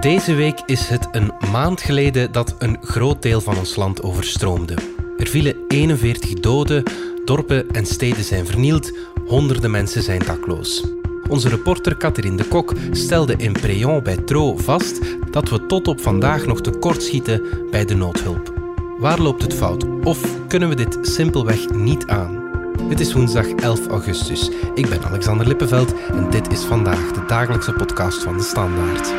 Deze 0.00 0.34
week 0.34 0.60
is 0.66 0.88
het 0.88 1.08
een 1.12 1.32
maand 1.50 1.80
geleden 1.80 2.32
dat 2.32 2.54
een 2.58 2.78
groot 2.80 3.22
deel 3.22 3.40
van 3.40 3.58
ons 3.58 3.76
land 3.76 4.02
overstroomde. 4.02 4.74
Er 5.16 5.26
vielen 5.26 5.56
41 5.68 6.34
doden, 6.34 6.82
dorpen 7.24 7.70
en 7.70 7.86
steden 7.86 8.24
zijn 8.24 8.46
vernield, 8.46 8.92
honderden 9.26 9.70
mensen 9.70 10.02
zijn 10.02 10.22
dakloos. 10.26 10.84
Onze 11.28 11.48
reporter 11.48 11.96
Catherine 11.96 12.36
de 12.36 12.44
Kok 12.44 12.74
stelde 12.90 13.34
in 13.36 13.52
Préon 13.52 14.02
bij 14.02 14.16
Tro 14.16 14.56
vast 14.56 15.00
dat 15.30 15.48
we 15.48 15.66
tot 15.66 15.88
op 15.88 16.00
vandaag 16.00 16.46
nog 16.46 16.60
tekortschieten 16.60 17.42
bij 17.70 17.84
de 17.84 17.94
noodhulp. 17.94 18.52
Waar 18.98 19.20
loopt 19.20 19.42
het 19.42 19.54
fout? 19.54 19.84
Of 20.04 20.46
kunnen 20.48 20.68
we 20.68 20.74
dit 20.74 20.98
simpelweg 21.02 21.70
niet 21.70 22.06
aan? 22.06 22.48
Het 22.88 23.00
is 23.00 23.12
woensdag 23.12 23.46
11 23.46 23.86
augustus. 23.86 24.50
Ik 24.74 24.88
ben 24.88 25.04
Alexander 25.04 25.46
Lippenveld 25.46 25.94
en 26.10 26.30
dit 26.30 26.52
is 26.52 26.64
vandaag 26.64 27.12
de 27.12 27.24
dagelijkse 27.26 27.72
podcast 27.72 28.22
van 28.22 28.36
de 28.36 28.42
Standaard. 28.42 29.12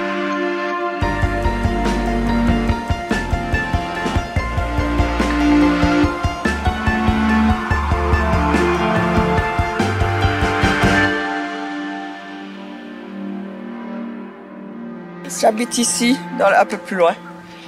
J'habite 15.41 15.79
ici, 15.79 16.15
dans, 16.37 16.45
un 16.45 16.65
peu 16.65 16.77
plus 16.77 16.97
loin. 16.97 17.15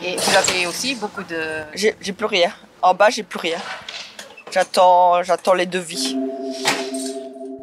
Et 0.04 0.16
vous 0.16 0.36
avez 0.36 0.68
aussi 0.68 0.94
beaucoup 0.94 1.23
de... 1.23 1.41
J'ai 1.73 1.96
j'ai 1.99 2.13
plus 2.13 2.27
rien. 2.27 2.52
En 2.84 2.94
bas, 2.94 3.09
j'ai 3.09 3.23
plus 3.23 3.40
rien. 3.40 3.58
J'attends, 4.52 5.23
j'attends 5.23 5.55
les 5.55 5.66
devis. 5.66 6.16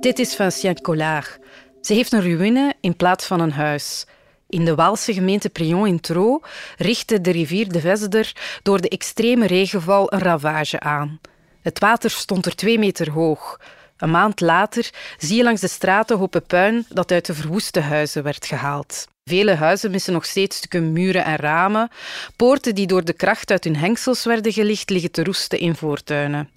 Dit 0.00 0.18
is 0.18 0.34
Vincent 0.36 0.80
Collard. 0.82 1.38
Ze 1.80 1.94
heeft 1.94 2.12
een 2.12 2.22
ruïne 2.22 2.74
in 2.80 2.96
plaats 2.96 3.26
van 3.26 3.40
een 3.40 3.52
huis. 3.52 4.06
In 4.48 4.64
de 4.64 4.74
Waalse 4.74 5.12
gemeente 5.12 5.48
Prion 5.48 5.86
in 5.86 6.00
Tro 6.00 6.40
richtte 6.76 7.20
de 7.20 7.30
rivier 7.30 7.68
de 7.68 7.80
Vesder 7.80 8.32
door 8.62 8.80
de 8.80 8.88
extreme 8.88 9.46
regenval 9.46 10.12
een 10.12 10.20
ravage 10.20 10.80
aan. 10.80 11.20
Het 11.62 11.78
water 11.78 12.10
stond 12.10 12.46
er 12.46 12.54
twee 12.54 12.78
meter 12.78 13.10
hoog. 13.10 13.60
Een 14.00 14.10
maand 14.10 14.40
later 14.40 14.90
zie 15.18 15.36
je 15.36 15.42
langs 15.42 15.60
de 15.60 15.68
straten 15.68 16.18
hopen 16.18 16.42
puin 16.46 16.86
dat 16.88 17.12
uit 17.12 17.26
de 17.26 17.34
verwoeste 17.34 17.80
huizen 17.80 18.22
werd 18.22 18.46
gehaald. 18.46 19.08
Vele 19.24 19.54
huizen 19.54 19.90
missen 19.90 20.12
nog 20.12 20.24
steeds 20.24 20.56
stukken 20.56 20.92
muren 20.92 21.24
en 21.24 21.36
ramen. 21.36 21.90
Poorten 22.36 22.74
die 22.74 22.86
door 22.86 23.04
de 23.04 23.12
kracht 23.12 23.50
uit 23.50 23.64
hun 23.64 23.76
hengsels 23.76 24.24
werden 24.24 24.52
gelicht 24.52 24.90
liggen 24.90 25.10
te 25.10 25.24
roesten 25.24 25.58
in 25.58 25.74
voortuinen. 25.74 26.50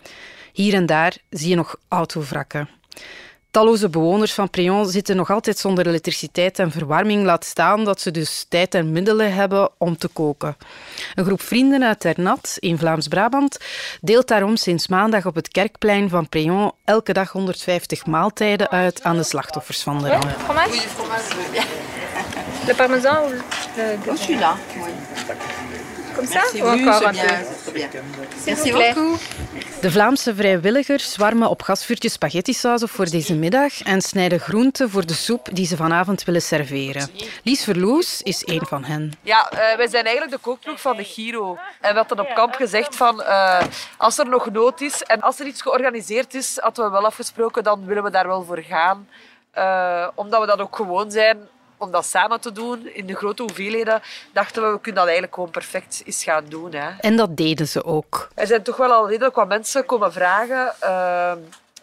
Hier 0.54 0.74
en 0.74 0.86
daar 0.86 1.18
zie 1.30 1.50
je 1.50 1.56
nog 1.56 1.76
autovrakken. 1.88 2.70
Talloze 3.54 3.90
bewoners 3.90 4.34
van 4.34 4.50
Préon 4.50 4.86
zitten 4.90 5.16
nog 5.16 5.30
altijd 5.32 5.58
zonder 5.58 5.88
elektriciteit 5.88 6.60
en 6.60 6.72
verwarming, 6.72 7.24
laat 7.24 7.46
staan 7.46 7.84
dat 7.84 8.02
ze 8.02 8.12
dus 8.12 8.46
tijd 8.50 8.76
en 8.76 8.92
middelen 8.92 9.34
hebben 9.34 9.70
om 9.78 9.98
te 9.98 10.08
koken. 10.08 10.58
Een 11.16 11.26
groep 11.26 11.42
vrienden 11.42 11.84
uit 11.84 12.00
Ternat 12.00 12.58
in 12.60 12.78
Vlaams-Brabant 12.78 13.58
deelt 14.02 14.28
daarom 14.28 14.56
sinds 14.56 14.88
maandag 14.88 15.26
op 15.26 15.36
het 15.36 15.48
kerkplein 15.48 16.10
van 16.10 16.30
Préon 16.30 16.72
elke 16.84 17.14
dag 17.14 17.32
150 17.32 18.06
maaltijden 18.06 18.70
uit 18.70 19.04
aan 19.04 19.18
de 19.18 19.24
slachtoffers 19.24 19.82
van 19.82 20.02
de 20.02 20.10
ramp. 20.10 20.36
Le 22.66 22.76
parmesan 22.76 23.16
ou 23.16 23.34
Comme 26.16 26.28
ça 26.28 26.40
Merci, 26.40 26.62
Ou 26.62 26.68
encore 26.68 27.08
un 27.08 27.14
peu 27.14 28.72
beaucoup. 28.72 29.20
De 29.82 29.92
Vlaamse 29.92 30.36
vrijwilligers 30.36 31.12
zwarmen 31.12 31.50
op 31.50 31.62
gasvuurtjes 31.62 32.14
spaghettisaus 32.14 32.84
op 32.84 32.90
voor 32.90 33.10
deze 33.10 33.36
middag 33.36 33.82
en 33.82 34.02
snijden 34.02 34.40
groenten 34.40 34.90
voor 34.90 35.06
de 35.06 35.14
soep 35.14 35.50
die 35.52 35.66
ze 35.66 35.76
vanavond 35.76 36.24
willen 36.24 36.42
serveren. 36.42 37.10
Lies 37.44 37.64
Verloes 37.64 38.22
is 38.22 38.48
een 38.48 38.66
van 38.66 38.84
hen. 38.84 39.12
Ja, 39.22 39.50
eh, 39.50 39.78
wij 39.78 39.88
zijn 39.88 40.06
eigenlijk 40.06 40.36
de 40.36 40.42
kookploeg 40.42 40.82
van 40.82 40.96
de 40.98 41.04
Giro. 41.04 41.58
En 41.82 41.92
we 41.92 41.98
hadden 41.98 42.20
op 42.20 42.36
kamp 42.36 42.54
gezegd 42.54 42.96
van 42.96 43.22
eh, 43.22 43.64
als 43.98 44.18
er 44.18 44.30
nog 44.30 44.52
nood 44.52 44.82
is 44.82 45.04
en 45.04 45.22
als 45.22 45.40
er 45.40 45.46
iets 45.46 45.62
georganiseerd 45.62 46.34
is, 46.34 46.58
hadden 46.60 46.86
we 46.86 46.92
wel 46.92 47.06
afgesproken, 47.06 47.64
dan 47.64 47.86
willen 47.86 48.04
we 48.04 48.12
daar 48.12 48.28
wel 48.28 48.44
voor 48.44 48.64
gaan. 48.68 49.08
Eh, 49.52 50.08
omdat 50.16 50.40
we 50.40 50.48
dat 50.48 50.60
ook 50.60 50.76
gewoon 50.76 51.12
zijn 51.12 51.48
om 51.78 51.92
dat 51.92 52.06
samen 52.06 52.42
te 52.42 52.52
doen 52.52 52.88
in 52.94 53.06
de 53.06 53.16
grote 53.16 53.42
hoeveelheden, 53.42 54.02
dachten 54.34 54.64
we, 54.64 54.68
we 54.72 54.82
kunnen 54.82 54.94
dat 54.94 55.04
eigenlijk 55.04 55.34
gewoon 55.34 55.50
perfect 55.50 56.02
eens 56.06 56.24
gaan 56.24 56.46
doen. 56.48 56.74
Hè. 56.74 56.90
En 57.00 57.16
dat 57.16 57.38
deden 57.38 57.68
ze 57.68 57.84
ook. 57.84 58.30
Er 58.36 58.48
zijn 58.48 58.64
toch 58.64 58.78
wel 58.78 58.92
al 58.92 59.10
redelijk 59.10 59.36
wat 59.36 59.48
mensen 59.48 59.86
komen 59.86 60.14
vragen 60.14 60.74
eh, 60.80 61.34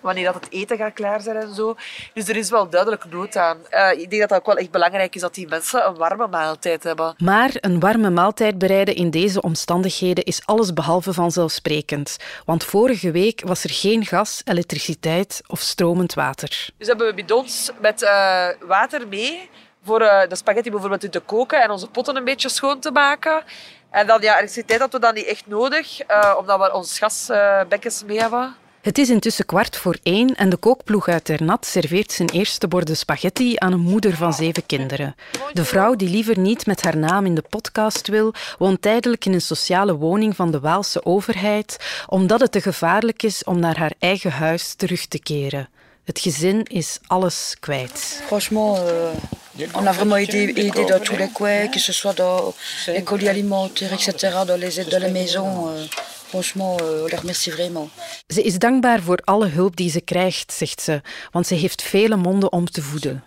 wanneer 0.01 0.25
dat 0.25 0.35
het 0.35 0.53
eten 0.53 0.77
gaat 0.77 0.93
klaar 0.93 1.21
zijn 1.21 1.37
en 1.37 1.55
zo. 1.55 1.77
Dus 2.15 2.29
er 2.29 2.37
is 2.37 2.51
wel 2.51 2.69
duidelijk 2.69 3.05
nood 3.05 3.37
aan. 3.37 3.59
Eh, 3.69 3.93
ik 3.93 4.11
denk 4.11 4.21
dat 4.21 4.31
het 4.31 4.39
ook 4.39 4.47
wel 4.47 4.57
echt 4.57 4.71
belangrijk 4.71 5.15
is 5.15 5.21
dat 5.21 5.35
die 5.35 5.49
mensen 5.49 5.87
een 5.87 5.95
warme 5.95 6.27
maaltijd 6.27 6.83
hebben. 6.83 7.15
Maar 7.19 7.51
een 7.61 7.81
warme 7.81 8.11
maaltijd 8.11 8.59
bereiden 8.59 8.95
in 8.95 9.11
deze 9.11 9.43
omstandigheden 9.43 10.25
is 10.25 10.47
allesbehalve 10.47 11.13
vanzelfsprekend. 11.13 12.17
Want 12.45 12.65
vorige 12.65 13.11
week 13.11 13.43
was 13.45 13.65
er 13.65 13.71
geen 13.71 14.07
gas, 14.07 14.41
elektriciteit 14.45 15.43
of 15.47 15.61
stromend 15.61 16.15
water. 16.15 16.69
Dus 16.77 16.87
hebben 16.87 17.07
we 17.07 17.15
bidons 17.15 17.71
met 17.81 18.03
eh, 18.03 18.49
water 18.61 19.09
mee 19.09 19.51
voor 19.85 20.01
eh, 20.01 20.29
de 20.29 20.37
spaghetti 20.37 20.71
bijvoorbeeld 20.71 21.13
te 21.13 21.21
koken 21.21 21.63
en 21.63 21.71
onze 21.71 21.89
potten 21.89 22.17
een 22.17 22.25
beetje 22.25 22.49
schoon 22.49 22.81
te 22.81 22.91
maken. 22.91 23.43
En 23.91 24.07
dan 24.07 24.21
ja, 24.21 24.37
elektriciteit 24.37 24.81
hadden 24.81 25.01
we 25.01 25.07
dan 25.07 25.15
niet 25.15 25.27
echt 25.27 25.47
nodig, 25.47 26.01
eh, 26.01 26.35
omdat 26.39 26.59
we 26.61 26.73
ons 26.75 26.99
gasbekkens 26.99 28.05
mee 28.05 28.21
hebben. 28.21 28.55
Het 28.81 28.99
is 28.99 29.11
intussen 29.11 29.47
kwart 29.47 29.77
voor 29.77 29.97
één 30.03 30.35
en 30.35 30.49
de 30.49 30.57
kookploeg 30.57 31.09
uit 31.09 31.25
Ternat 31.25 31.67
serveert 31.67 32.13
zijn 32.13 32.29
eerste 32.29 32.69
borden 32.69 32.97
spaghetti 32.97 33.55
aan 33.59 33.73
een 33.73 33.81
moeder 33.81 34.17
van 34.17 34.33
zeven 34.33 34.67
kinderen. 34.67 35.15
De 35.53 35.65
vrouw 35.65 35.95
die 35.95 36.09
liever 36.09 36.39
niet 36.39 36.67
met 36.67 36.83
haar 36.83 36.97
naam 36.97 37.27
in 37.27 37.35
de 37.35 37.45
podcast 37.49 38.09
wil, 38.09 38.35
woont 38.59 38.83
tijdelijk 38.83 39.25
in 39.25 39.33
een 39.33 39.41
sociale 39.41 39.95
woning 39.95 40.37
van 40.37 40.51
de 40.51 40.61
Waalse 40.61 41.05
overheid, 41.05 42.05
omdat 42.07 42.41
het 42.41 42.53
te 42.53 42.61
gevaarlijk 42.61 43.23
is 43.23 43.45
om 43.45 43.59
naar 43.59 43.79
haar 43.79 43.93
eigen 43.99 44.33
huis 44.33 44.75
terug 44.75 45.07
te 45.07 45.21
keren. 45.23 45.69
Het 46.05 46.19
gezin 46.19 46.63
is 46.65 46.99
alles 47.07 47.57
kwijt. 47.61 48.21
Franchement, 48.27 48.79
euh, 48.79 49.75
on 49.75 49.87
a 49.87 49.93
vraiment 49.93 50.17
été 50.17 50.43
aidé 50.43 50.85
dans 50.85 51.03
tous 51.03 51.17
les 51.19 51.29
coins, 51.33 51.69
que 51.71 51.79
ce 51.79 51.93
soit 51.93 52.17
dans 52.17 52.55
les 52.87 53.03
colis 53.03 53.29
alimentaires, 53.29 53.93
etc., 53.93 54.13
dans 54.47 54.59
les 54.61 54.79
aides 54.79 54.91
de 54.91 54.99
la 54.99 55.09
maison. 55.09 55.69
euh, 55.69 55.87
franchement, 56.29 56.77
on 56.81 57.07
les 57.07 57.19
remercie 57.19 57.53
vraiment. 57.53 57.89
Ze 58.29 58.43
is 58.43 58.59
dankbaar 58.59 59.01
voor 59.01 59.19
alle 59.25 59.49
hulp 59.49 59.77
die 59.77 59.91
ze 59.91 60.01
krijgt, 60.01 60.53
zegt 60.53 60.83
ze, 60.83 61.01
want 61.31 61.47
ze 61.47 61.55
heeft 61.55 61.83
vele 61.83 62.17
monden 62.17 62.53
om 62.53 62.71
te 62.71 62.83
voeden. 62.83 63.25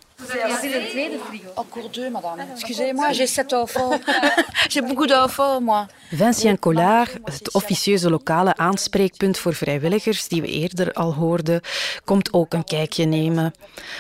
Encore 1.56 1.90
deux, 1.90 2.10
madame. 2.10 2.40
Excusez-moi, 2.54 3.12
j'ai 3.12 3.28
sept 3.28 3.54
enfants. 3.54 4.00
j'ai 4.70 4.82
beaucoup 4.82 5.08
d'enfants, 5.08 5.62
moi. 5.62 5.88
Vincent 6.12 6.60
Collard, 6.60 7.12
het 7.24 7.52
officieuze 7.54 8.10
lokale 8.10 8.56
aanspreekpunt 8.56 9.38
voor 9.38 9.54
vrijwilligers 9.54 10.28
die 10.28 10.42
we 10.42 10.48
eerder 10.48 10.94
al 10.94 11.14
hoorden, 11.14 11.62
komt 12.06 12.34
ook 12.34 12.54
een 12.54 12.64
kijkje 12.64 13.06
nemen. 13.06 13.54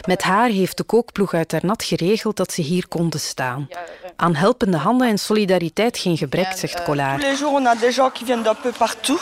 Met 0.07 0.21
haar 0.21 0.49
heeft 0.49 0.77
de 0.77 0.83
kookploeg 0.83 1.33
uit 1.33 1.49
Ternat 1.49 1.83
geregeld 1.83 2.37
dat 2.37 2.51
ze 2.51 2.61
hier 2.61 2.87
konden 2.87 3.19
staan. 3.19 3.69
Aan 4.15 4.35
helpende 4.35 4.77
handen 4.77 5.07
en 5.07 5.17
solidariteit 5.17 5.97
geen 5.97 6.17
gebrek, 6.17 6.51
zegt 6.55 6.83
Collard. 6.83 7.19
Tous 7.19 7.29
les 7.29 7.39
jours, 7.39 7.53
on 7.53 7.65
a 7.65 7.75
des 7.75 7.95
gens 7.95 8.11
qui 8.11 8.25
viennent 8.25 8.43
d'un 8.43 8.61
peu 8.61 8.71
partout 8.77 9.21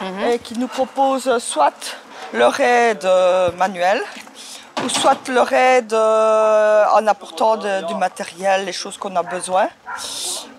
et 0.00 0.38
qui 0.42 0.58
nous 0.58 0.68
proposent 0.68 1.38
soit 1.38 1.96
leur 2.32 2.60
aide 2.60 3.04
euh, 3.04 3.50
manuelle 3.56 4.02
ou 4.84 4.88
soit 4.88 5.28
leur 5.28 5.52
aide 5.52 5.92
euh, 5.92 6.84
en 6.94 7.06
apportant 7.06 7.56
du 7.56 7.94
matériel, 7.94 8.64
les 8.64 8.72
choses 8.72 8.96
qu'on 8.96 9.14
a 9.16 9.22
besoin. 9.22 9.68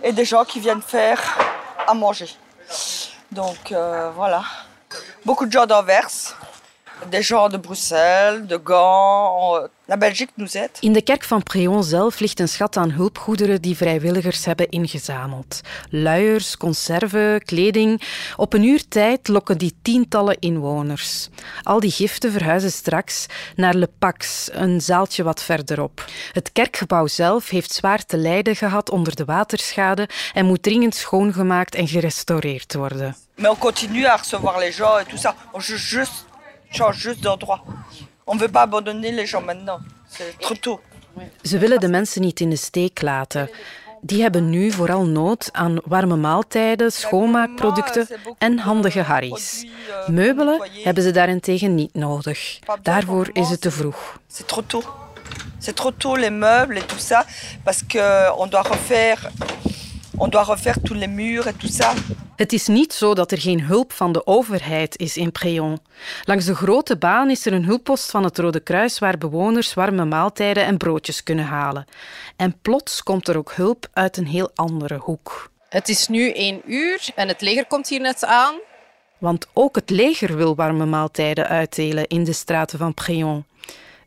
Et 0.04 0.12
des 0.12 0.26
gens 0.26 0.46
qui 0.46 0.60
viennent 0.60 0.82
faire 0.82 1.22
à 1.88 1.94
manger. 1.94 2.30
Donc 3.32 3.72
euh, 3.72 4.10
voilà. 4.16 4.44
Beaucoup 5.26 5.46
de 5.46 5.52
gens 5.52 5.66
d'Anvers, 5.66 6.10
des 7.10 7.28
gens 7.28 7.50
de 7.50 7.60
Bruxelles, 7.60 8.48
de 8.48 8.60
Gand. 8.64 9.56
euh, 9.56 9.68
La 9.88 9.98
Belgique 9.98 10.32
nous 10.36 10.56
aide. 10.56 10.70
In 10.80 10.94
de 10.94 11.02
kerk 11.02 11.24
van 11.24 11.44
Préon 11.44 11.84
zelf 11.84 12.20
ligt 12.20 12.40
een 12.40 12.48
schat 12.48 12.78
aan 12.78 12.92
hulpgoederen 12.92 13.62
die 13.62 13.76
vrijwilligers 13.78 14.46
hebben 14.46 14.70
ingezameld. 14.70 15.62
Luiers, 15.90 16.58
conserven, 16.58 17.44
kleding. 17.44 18.02
Op 18.36 18.54
een 18.54 18.64
uur 18.64 18.88
tijd 18.88 19.28
lokken 19.28 19.58
die 19.58 19.76
tientallen 19.82 20.40
inwoners. 20.40 21.30
Al 21.64 21.80
die 21.80 21.92
giften 21.92 22.32
verhuizen 22.32 22.72
straks 22.72 23.26
naar 23.56 23.74
Le 23.74 23.90
Pax, 24.00 24.50
een 24.52 24.82
zaaltje 24.82 25.24
wat 25.24 25.44
verderop. 25.44 26.06
Het 26.32 26.52
kerkgebouw 26.52 27.08
zelf 27.08 27.50
heeft 27.50 27.72
zwaar 27.74 28.06
te 28.06 28.18
lijden 28.18 28.56
gehad 28.56 28.90
onder 28.90 29.16
de 29.16 29.26
waterschade 29.26 30.10
en 30.34 30.46
moet 30.46 30.64
dringend 30.64 30.96
schoongemaakt 30.96 31.76
en 31.76 31.88
gerestaureerd 31.88 32.74
worden. 32.74 33.16
On 33.44 33.58
continue 33.58 34.08
à 34.08 34.16
recevoir 34.16 34.60
les 34.60 34.76
gens 34.76 35.00
et 35.00 35.08
tout 35.08 35.22
ça. 35.26 35.34
On 35.52 35.62
juste, 35.62 36.26
change 36.72 36.98
juste 36.98 37.22
d'endroit. 37.22 37.64
On 38.26 38.36
ne 38.36 38.40
veut 38.40 38.52
pas 38.52 38.62
abandonner 38.62 39.12
les 39.12 39.26
gens 39.26 39.46
maintenant. 39.46 39.80
C'est 40.10 40.38
trop 40.40 40.60
tôt. 40.60 40.80
Ze 41.42 41.58
willen 41.58 41.80
de 41.80 41.88
mensen 41.88 42.22
niet 42.22 42.40
in 42.40 42.50
de 42.50 42.56
steek 42.56 43.02
laten. 43.02 43.50
Die 44.02 44.22
hebben 44.22 44.50
nu 44.50 44.72
vooral 44.72 45.06
nood 45.06 45.50
aan 45.52 45.80
warme 45.86 46.16
maaltijden, 46.16 46.92
schoonmaakproducten 46.92 48.08
en 48.38 48.58
handige 48.60 49.02
harries. 49.02 49.66
Meubelen 50.08 50.70
hebben 50.84 51.04
ze 51.04 51.12
daarentegen 51.12 51.76
niet 51.76 51.94
nodig. 51.94 52.60
Daarvoor 52.82 53.30
is 53.34 53.50
het 53.50 53.62
te 53.62 53.72
vroeg. 53.72 54.20
C'est 54.28 54.48
trop 54.48 54.68
tôt. 54.68 54.86
C'est 55.60 55.76
trop 55.76 55.98
tôt 55.98 56.18
les 56.18 56.32
meubles 56.32 56.78
et 56.78 56.86
tout 56.86 57.02
ça, 57.02 57.26
parce 57.64 57.84
qu'on 57.92 58.48
doit 58.50 58.68
refaire, 58.68 59.32
on 60.20 60.30
doit 60.30 60.48
refaire 60.48 60.80
tous 60.84 60.98
les 60.98 61.08
murs 61.08 61.48
et 61.48 61.58
tout 61.58 61.72
ça. 61.72 61.94
Het 62.36 62.54
is 62.54 62.68
niet 62.68 62.94
zo 62.94 63.14
dat 63.14 63.32
er 63.32 63.38
geen 63.38 63.64
hulp 63.64 63.94
van 63.94 64.12
de 64.12 64.28
overheid 64.28 64.98
is 64.98 65.18
in 65.18 65.32
Préon. 65.32 65.80
Langs 66.24 66.46
de 66.46 66.56
grote 66.56 66.98
baan 66.98 67.30
is 67.30 67.46
er 67.46 67.54
een 67.54 67.66
hulppost 67.66 68.12
van 68.12 68.24
het 68.24 68.38
Rode 68.38 68.60
Kruis 68.60 69.00
waar 69.00 69.18
bewoners 69.18 69.74
warme 69.74 70.06
maaltijden 70.06 70.66
en 70.66 70.78
broodjes 70.78 71.24
kunnen 71.24 71.46
halen. 71.46 71.86
En 72.36 72.60
plots 72.62 73.04
komt 73.04 73.28
er 73.28 73.38
ook 73.38 73.52
hulp 73.56 73.88
uit 73.94 74.18
een 74.18 74.28
heel 74.28 74.52
andere 74.56 74.98
hoek. 74.98 75.52
Het 75.70 75.90
is 75.90 76.08
nu 76.08 76.32
één 76.32 76.62
uur 76.66 77.10
en 77.16 77.28
het 77.28 77.42
leger 77.42 77.66
komt 77.66 77.88
hier 77.90 78.02
net 78.02 78.26
aan. 78.26 78.56
Want 79.18 79.48
ook 79.54 79.76
het 79.76 79.90
leger 79.90 80.36
wil 80.36 80.56
warme 80.56 80.86
maaltijden 80.86 81.48
uitdelen 81.48 82.08
in 82.08 82.24
de 82.24 82.34
straten 82.34 82.78
van 82.78 82.94
Préon. 82.94 83.46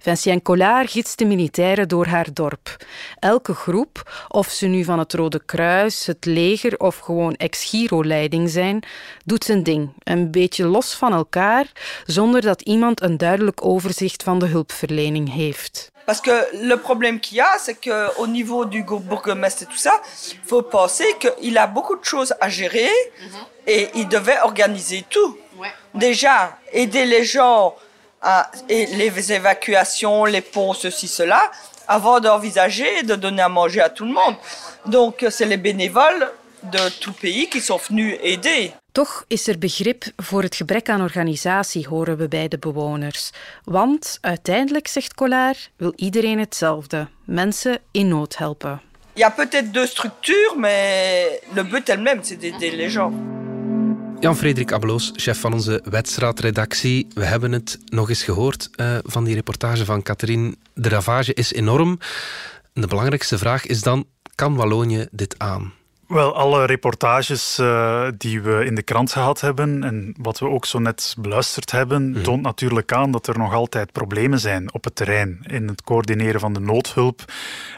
Vincent 0.03 0.43
Collard 0.43 0.91
gidst 0.91 1.19
de 1.19 1.25
militairen 1.25 1.89
door 1.89 2.07
haar 2.07 2.27
dorp. 2.33 2.77
Elke 3.19 3.55
groep, 3.55 4.27
of 4.29 4.49
ze 4.49 4.67
nu 4.67 4.85
van 4.85 4.99
het 4.99 5.13
Rode 5.13 5.43
Kruis, 5.45 6.07
het 6.07 6.25
leger 6.25 6.79
of 6.79 6.99
gewoon 6.99 7.35
ex-Giro-leiding 7.35 8.51
zijn, 8.51 8.83
doet 9.25 9.45
zijn 9.45 9.63
ding, 9.63 9.93
een 10.03 10.31
beetje 10.31 10.65
los 10.65 10.95
van 10.95 11.13
elkaar, 11.13 11.67
zonder 12.07 12.41
dat 12.41 12.61
iemand 12.61 13.03
een 13.03 13.17
duidelijk 13.17 13.65
overzicht 13.65 14.23
van 14.23 14.39
de 14.39 14.47
hulpverlening 14.47 15.35
heeft. 15.35 15.91
Parce 16.05 16.21
que 16.21 16.49
le 16.53 16.77
problème 16.79 17.21
qu'il 17.21 17.37
y 17.37 17.41
a, 17.41 17.59
c'est 17.59 17.79
qu'au 17.81 18.27
niveau 18.27 18.69
du 18.69 18.85
bourgmestre 18.85 19.63
et 19.63 19.69
tout 19.69 19.81
ça, 19.81 20.01
il 20.31 20.49
faut 20.49 20.69
penser 20.69 21.17
qu'il 21.19 21.59
a 21.59 21.67
beaucoup 21.67 21.99
de 21.99 22.05
choses 22.05 22.35
à 22.41 22.49
gérer 22.49 22.91
et 23.65 23.89
il 23.95 24.09
devait 24.09 24.41
organiser 24.43 25.05
tout. 25.09 25.37
Déjà, 25.95 26.59
aider 26.73 27.07
les 27.07 27.25
gens 27.25 27.77
à 28.23 28.51
et 28.69 28.87
les 28.87 29.33
évacuations, 29.33 30.25
les 30.25 30.41
ponts, 30.41 30.75
ceci, 30.75 31.09
cela, 31.09 31.51
avant 31.87 32.21
d'envisager 32.21 33.03
de 33.03 33.15
donner 33.15 33.43
à 33.43 33.49
manger 33.49 33.81
à 33.81 33.89
tout 33.89 34.05
le 34.05 34.13
monde. 34.13 34.37
Donc, 34.87 35.25
c'est 35.31 35.47
les 35.47 35.57
bénévoles 35.57 36.31
de 36.63 36.89
tout 37.01 37.13
pays 37.13 37.49
qui 37.49 37.61
sont 37.61 37.81
venus 37.89 38.19
aider. 38.23 38.73
Toch 38.93 39.25
is 39.29 39.47
er 39.47 39.59
begrip 39.59 40.05
voor 40.17 40.43
het 40.43 40.55
gebrek 40.55 40.89
aan 40.89 41.01
organisatie, 41.01 41.87
horen 41.89 42.17
we 42.17 42.29
bij 42.29 42.49
de 42.49 42.59
bewoners. 42.59 43.31
Want 43.65 44.19
uiteindelijk, 44.21 44.89
zegt 44.89 45.15
Collard, 45.15 45.71
wil 45.77 45.93
iedereen 45.97 46.39
hetzelfde: 46.39 47.09
mensen 47.25 47.79
in 47.91 48.09
nood 48.09 48.39
helpen. 48.39 48.81
Il 49.15 49.21
y 49.21 49.25
a 49.25 49.31
peut-être 49.31 49.71
deux 49.73 49.91
structures, 49.91 50.57
mais 50.57 51.41
le 51.55 51.63
but 51.63 51.89
est 51.89 51.97
le 51.97 52.03
même, 52.03 52.23
c'est 52.23 52.41
d'aider 52.41 52.77
les 52.77 52.91
gens. 52.91 53.13
Jan-Frederik 54.23 54.73
Abeloos, 54.73 55.13
chef 55.17 55.41
van 55.41 55.53
onze 55.53 55.81
wedstrijdredactie. 55.85 57.07
We 57.15 57.25
hebben 57.25 57.53
het 57.53 57.79
nog 57.85 58.09
eens 58.09 58.23
gehoord 58.23 58.71
uh, 58.77 58.99
van 59.03 59.25
die 59.25 59.35
reportage 59.35 59.85
van 59.85 60.03
Catherine. 60.03 60.55
De 60.75 60.89
ravage 60.89 61.35
is 61.35 61.53
enorm. 61.53 61.99
De 62.73 62.87
belangrijkste 62.87 63.39
vraag 63.39 63.67
is 63.67 63.81
dan, 63.81 64.07
kan 64.35 64.55
Wallonië 64.55 65.07
dit 65.11 65.35
aan? 65.39 65.73
Wel, 66.12 66.35
alle 66.35 66.64
reportages 66.64 67.59
uh, 67.59 68.09
die 68.19 68.41
we 68.41 68.64
in 68.64 68.75
de 68.75 68.82
krant 68.82 69.12
gehad 69.12 69.41
hebben 69.41 69.85
en 69.85 70.14
wat 70.19 70.38
we 70.38 70.49
ook 70.49 70.64
zo 70.67 70.79
net 70.79 71.14
beluisterd 71.19 71.70
hebben, 71.70 72.09
mm. 72.09 72.23
toont 72.23 72.43
natuurlijk 72.43 72.93
aan 72.93 73.11
dat 73.11 73.26
er 73.26 73.38
nog 73.38 73.53
altijd 73.53 73.93
problemen 73.93 74.41
zijn 74.41 74.73
op 74.73 74.85
het 74.85 74.94
terrein. 74.94 75.38
In 75.47 75.69
het 75.69 75.82
coördineren 75.82 76.41
van 76.41 76.53
de 76.53 76.61
noodhulp, 76.61 77.25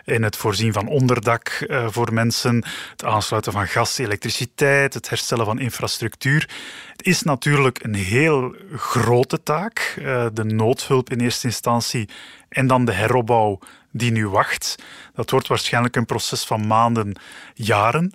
in 0.04 0.22
het 0.22 0.36
voorzien 0.36 0.72
van 0.72 0.88
onderdak 0.88 1.64
uh, 1.66 1.86
voor 1.88 2.12
mensen, 2.12 2.64
het 2.90 3.04
aansluiten 3.04 3.52
van 3.52 3.66
gas, 3.66 3.98
elektriciteit, 3.98 4.94
het 4.94 5.08
herstellen 5.08 5.44
van 5.44 5.58
infrastructuur. 5.58 6.48
Het 6.90 7.06
is 7.06 7.22
natuurlijk 7.22 7.84
een 7.84 7.94
heel 7.94 8.54
grote 8.76 9.42
taak. 9.42 9.96
Uh, 9.98 10.26
de 10.32 10.44
noodhulp 10.44 11.10
in 11.10 11.20
eerste 11.20 11.46
instantie 11.46 12.08
en 12.48 12.66
dan 12.66 12.84
de 12.84 12.92
heropbouw 12.92 13.58
die 13.96 14.10
nu 14.10 14.28
wacht. 14.28 14.74
Dat 15.14 15.30
wordt 15.30 15.46
waarschijnlijk 15.46 15.96
een 15.96 16.06
proces 16.06 16.44
van 16.44 16.66
maanden, 16.66 17.16
jaren. 17.54 18.12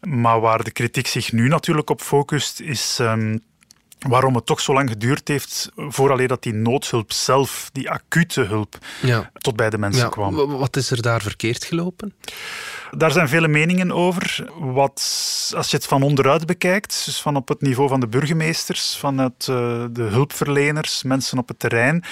Maar 0.00 0.40
waar 0.40 0.64
de 0.64 0.70
kritiek 0.70 1.06
zich 1.06 1.32
nu 1.32 1.48
natuurlijk 1.48 1.90
op 1.90 2.00
focust, 2.00 2.60
is 2.60 2.98
um, 3.00 3.40
waarom 3.98 4.34
het 4.34 4.46
toch 4.46 4.60
zo 4.60 4.72
lang 4.72 4.88
geduurd 4.88 5.28
heeft 5.28 5.70
vooraleer 5.76 6.28
dat 6.28 6.42
die 6.42 6.52
noodhulp 6.52 7.12
zelf, 7.12 7.70
die 7.72 7.90
acute 7.90 8.42
hulp, 8.42 8.78
ja. 9.02 9.30
tot 9.32 9.56
bij 9.56 9.70
de 9.70 9.78
mensen 9.78 10.02
ja, 10.02 10.08
kwam. 10.08 10.34
Wat 10.34 10.76
is 10.76 10.90
er 10.90 11.02
daar 11.02 11.20
verkeerd 11.20 11.64
gelopen? 11.64 12.14
Daar 12.96 13.10
zijn 13.10 13.28
vele 13.28 13.48
meningen 13.48 13.92
over. 13.92 14.50
Wat, 14.58 15.00
als 15.56 15.70
je 15.70 15.76
het 15.76 15.86
van 15.86 16.02
onderuit 16.02 16.46
bekijkt, 16.46 17.02
dus 17.04 17.20
van 17.20 17.36
op 17.36 17.48
het 17.48 17.60
niveau 17.60 17.88
van 17.88 18.00
de 18.00 18.08
burgemeesters, 18.08 18.96
vanuit 18.96 19.46
uh, 19.50 19.84
de 19.90 20.02
hulpverleners, 20.02 21.02
mensen 21.02 21.38
op 21.38 21.48
het 21.48 21.58
terrein, 21.58 22.04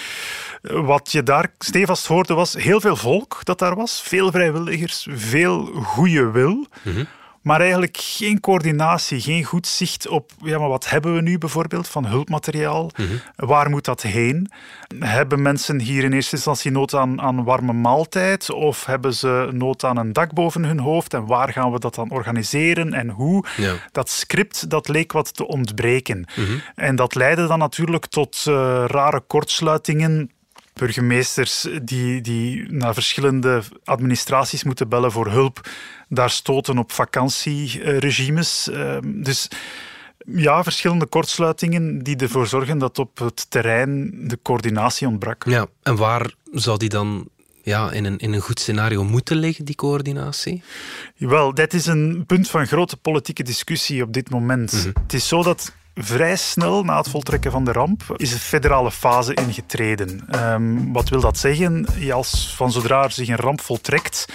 wat 0.62 1.12
je 1.12 1.23
daar 1.23 1.52
stevast 1.58 2.06
hoorde 2.06 2.34
was 2.34 2.55
heel 2.55 2.81
veel 2.81 2.96
volk 2.96 3.40
dat 3.43 3.58
daar 3.58 3.75
was, 3.75 4.02
veel 4.02 4.31
vrijwilligers, 4.31 5.06
veel 5.11 5.64
goede 5.64 6.31
wil. 6.31 6.67
-hmm. 6.82 7.06
Maar 7.47 7.61
eigenlijk 7.61 7.97
geen 8.01 8.41
coördinatie, 8.41 9.21
geen 9.21 9.45
goed 9.45 9.67
zicht 9.67 10.09
op 10.09 10.31
ja, 10.43 10.59
maar 10.59 10.69
wat 10.69 10.89
hebben 10.89 11.15
we 11.15 11.21
nu 11.21 11.39
bijvoorbeeld 11.39 11.89
van 11.89 12.07
hulpmateriaal? 12.07 12.91
Mm 12.97 13.07
-hmm. 13.07 13.21
Waar 13.37 13.71
moet 13.71 13.85
dat 13.85 14.03
heen? 14.03 14.51
Hebben 14.99 15.43
mensen 15.43 15.81
hier 15.81 16.05
in 16.05 16.13
eerste 16.13 16.35
instantie 16.35 16.71
nood 16.71 16.95
aan, 16.95 17.21
aan 17.21 17.45
warme 17.45 17.73
maaltijd? 17.73 18.51
Of 18.51 18.87
hebben 18.87 19.15
ze 19.15 19.49
nood 19.53 19.85
aan 19.85 19.97
een 19.97 20.13
dak 20.13 20.33
boven 20.33 20.65
hun 20.65 20.79
hoofd? 20.79 21.15
En 21.15 21.27
waar 21.27 21.53
gaan 21.53 21.73
we 21.73 21.79
dat 21.79 21.95
dan 21.95 22.11
organiseren 22.11 22.93
en 22.93 23.11
hoe? 23.11 23.45
Ja. 23.57 23.75
Dat 23.93 24.11
script 24.11 24.71
dat 24.71 24.89
leek 24.89 25.13
wat 25.13 25.35
te 25.35 25.47
ontbreken. 25.47 26.19
Mm 26.37 26.45
-hmm. 26.45 26.63
En 26.75 26.97
dat 26.97 27.15
leidde 27.15 27.47
dan 27.47 27.59
natuurlijk 27.59 28.07
tot 28.07 28.45
uh, 28.49 28.85
rare 28.87 29.21
kortsluitingen 29.21 30.31
burgemeesters 30.78 31.69
die, 31.82 32.20
die 32.20 32.73
naar 32.73 32.94
verschillende 32.94 33.62
administraties 33.84 34.64
moeten 34.64 34.88
bellen 34.88 35.12
voor 35.12 35.31
hulp, 35.31 35.69
daar 36.08 36.31
stoten 36.31 36.78
op 36.78 36.93
vakantieregimes. 36.93 38.70
Dus 39.05 39.49
ja, 40.26 40.62
verschillende 40.62 41.06
kortsluitingen 41.06 42.02
die 42.02 42.17
ervoor 42.17 42.46
zorgen 42.46 42.78
dat 42.78 42.99
op 42.99 43.19
het 43.19 43.50
terrein 43.50 44.11
de 44.28 44.38
coördinatie 44.43 45.06
ontbrak. 45.06 45.44
Ja, 45.44 45.67
en 45.82 45.96
waar 45.96 46.34
zou 46.52 46.78
die 46.78 46.88
dan 46.88 47.28
ja, 47.62 47.90
in, 47.90 48.05
een, 48.05 48.19
in 48.19 48.32
een 48.32 48.40
goed 48.40 48.61
scenario 48.61 49.05
moeten 49.05 49.37
liggen, 49.37 49.64
die 49.64 49.75
coördinatie? 49.75 50.62
Wel, 51.17 51.55
dit 51.55 51.75
is 51.75 51.87
een 51.87 52.25
punt 52.26 52.50
van 52.50 52.67
grote 52.67 52.96
politieke 52.96 53.43
discussie 53.43 54.02
op 54.02 54.12
dit 54.12 54.31
moment. 54.31 54.73
Mm 54.73 54.81
-hmm. 54.81 54.93
Het 55.02 55.12
is 55.12 55.28
zo 55.28 55.43
dat 55.43 55.75
vrij 55.99 56.37
snel 56.37 56.85
na 56.85 56.97
het 56.97 57.09
voltrekken 57.09 57.51
van 57.51 57.65
de 57.65 57.73
ramp 57.73 58.03
is 58.17 58.31
de 58.31 58.39
federale 58.39 58.91
fase 58.91 59.35
ingetreden. 59.35 60.29
Um, 60.35 60.93
wat 60.93 61.09
wil 61.09 61.21
dat 61.21 61.39
zeggen? 61.39 61.87
Als 62.11 62.55
van 62.57 62.73
zodra 62.73 63.03
er 63.03 63.13
zich 63.13 63.29
een 63.29 63.37
ramp 63.37 63.61
voltrekt, 63.61 64.27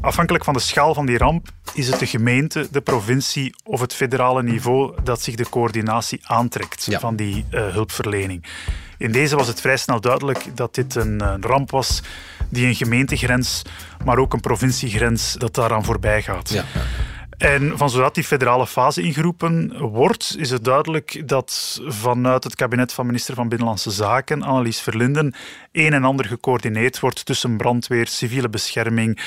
afhankelijk 0.00 0.44
van 0.44 0.54
de 0.54 0.60
schaal 0.60 0.94
van 0.94 1.06
die 1.06 1.18
ramp, 1.18 1.48
is 1.72 1.88
het 1.88 1.98
de 1.98 2.06
gemeente, 2.06 2.68
de 2.70 2.80
provincie 2.80 3.54
of 3.64 3.80
het 3.80 3.94
federale 3.94 4.42
niveau 4.42 4.94
dat 5.02 5.22
zich 5.22 5.34
de 5.34 5.48
coördinatie 5.48 6.20
aantrekt 6.22 6.84
ja. 6.84 6.98
van 6.98 7.16
die 7.16 7.44
uh, 7.50 7.66
hulpverlening. 7.66 8.44
In 8.98 9.12
deze 9.12 9.36
was 9.36 9.46
het 9.46 9.60
vrij 9.60 9.76
snel 9.76 10.00
duidelijk 10.00 10.56
dat 10.56 10.74
dit 10.74 10.94
een, 10.94 11.20
een 11.20 11.42
ramp 11.42 11.70
was 11.70 12.02
die 12.48 12.66
een 12.66 12.74
gemeentegrens, 12.74 13.62
maar 14.04 14.18
ook 14.18 14.32
een 14.32 14.40
provinciegrens, 14.40 15.32
dat 15.32 15.54
daaraan 15.54 15.84
voorbij 15.84 16.22
gaat. 16.22 16.50
Ja, 16.50 16.64
ja. 16.74 16.80
En 17.44 17.78
van 17.78 17.90
zodra 17.90 18.10
die 18.12 18.24
federale 18.24 18.66
fase 18.66 19.02
ingeroepen 19.02 19.78
wordt, 19.78 20.34
is 20.38 20.50
het 20.50 20.64
duidelijk 20.64 21.28
dat 21.28 21.80
vanuit 21.86 22.44
het 22.44 22.54
kabinet 22.54 22.92
van 22.92 23.06
minister 23.06 23.34
van 23.34 23.48
Binnenlandse 23.48 23.90
Zaken, 23.90 24.42
Annelies 24.42 24.80
Verlinden, 24.80 25.34
een 25.72 25.92
en 25.92 26.04
ander 26.04 26.26
gecoördineerd 26.26 27.00
wordt 27.00 27.24
tussen 27.24 27.56
brandweer, 27.56 28.06
civiele 28.06 28.48
bescherming, 28.48 29.20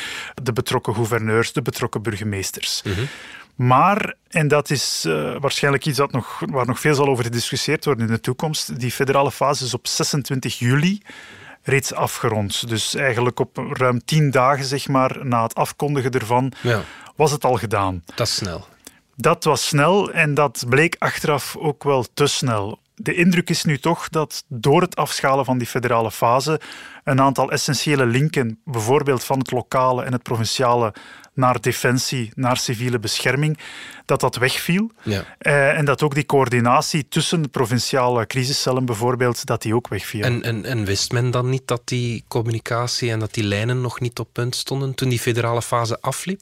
de 0.43 0.53
betrokken 0.53 0.93
gouverneurs, 0.93 1.53
de 1.53 1.61
betrokken 1.61 2.01
burgemeesters. 2.01 2.81
Mm 2.83 2.93
-hmm. 2.93 3.07
Maar, 3.55 4.13
en 4.29 4.47
dat 4.47 4.69
is 4.69 5.03
uh, 5.07 5.35
waarschijnlijk 5.39 5.85
iets 5.85 5.97
dat 5.97 6.11
nog, 6.11 6.43
waar 6.45 6.65
nog 6.65 6.79
veel 6.79 6.93
zal 6.93 7.07
over 7.07 7.23
gediscussieerd 7.23 7.85
worden 7.85 8.07
in 8.07 8.13
de 8.13 8.19
toekomst, 8.19 8.79
die 8.79 8.91
federale 8.91 9.31
fase 9.31 9.65
is 9.65 9.73
op 9.73 9.87
26 9.87 10.59
juli 10.59 11.01
reeds 11.67 11.93
afgerond. 11.93 12.69
Dus 12.69 12.95
eigenlijk 12.95 13.39
op 13.39 13.57
ruim 13.57 14.05
tien 14.05 14.31
dagen 14.31 14.65
zeg 14.65 14.87
maar, 14.87 15.25
na 15.25 15.43
het 15.43 15.55
afkondigen 15.55 16.11
ervan 16.11 16.51
ja. 16.61 16.81
was 17.15 17.31
het 17.31 17.45
al 17.45 17.55
gedaan. 17.55 18.03
Dat 18.15 18.27
is 18.27 18.35
snel. 18.35 18.67
Dat 19.15 19.43
was 19.43 19.67
snel 19.67 20.11
en 20.11 20.33
dat 20.33 20.65
bleek 20.69 20.95
achteraf 20.99 21.55
ook 21.57 21.83
wel 21.83 22.05
te 22.13 22.27
snel. 22.27 22.79
De 22.99 23.13
indruk 23.13 23.49
is 23.49 23.63
nu 23.63 23.77
toch 23.77 24.09
dat 24.09 24.43
door 24.47 24.81
het 24.81 24.95
afschalen 24.95 25.45
van 25.45 25.57
die 25.57 25.67
federale 25.67 26.11
fase 26.11 26.59
een 27.03 27.21
aantal 27.21 27.51
essentiële 27.51 28.05
linken, 28.05 28.59
bijvoorbeeld 28.65 29.23
van 29.23 29.39
het 29.39 29.51
lokale 29.51 30.03
en 30.03 30.11
het 30.11 30.23
provinciale, 30.23 30.93
naar 31.33 31.61
defensie, 31.61 32.31
naar 32.35 32.57
civiele 32.57 32.99
bescherming, 32.99 33.57
dat 34.05 34.19
dat 34.19 34.35
wegviel. 34.35 34.91
Ja. 35.03 35.23
Uh, 35.41 35.77
en 35.77 35.85
dat 35.85 36.03
ook 36.03 36.15
die 36.15 36.25
coördinatie 36.25 37.07
tussen 37.07 37.41
de 37.41 37.47
provinciale 37.47 38.25
crisiscellen 38.25 38.85
bijvoorbeeld, 38.85 39.45
dat 39.45 39.61
die 39.61 39.75
ook 39.75 39.87
wegviel. 39.87 40.23
En, 40.23 40.43
en, 40.43 40.65
en 40.65 40.85
wist 40.85 41.11
men 41.11 41.31
dan 41.31 41.49
niet 41.49 41.67
dat 41.67 41.81
die 41.85 42.23
communicatie 42.27 43.11
en 43.11 43.19
dat 43.19 43.33
die 43.33 43.43
lijnen 43.43 43.81
nog 43.81 43.99
niet 43.99 44.19
op 44.19 44.29
punt 44.31 44.55
stonden 44.55 44.95
toen 44.95 45.09
die 45.09 45.19
federale 45.19 45.61
fase 45.61 45.97
afliep? 46.01 46.41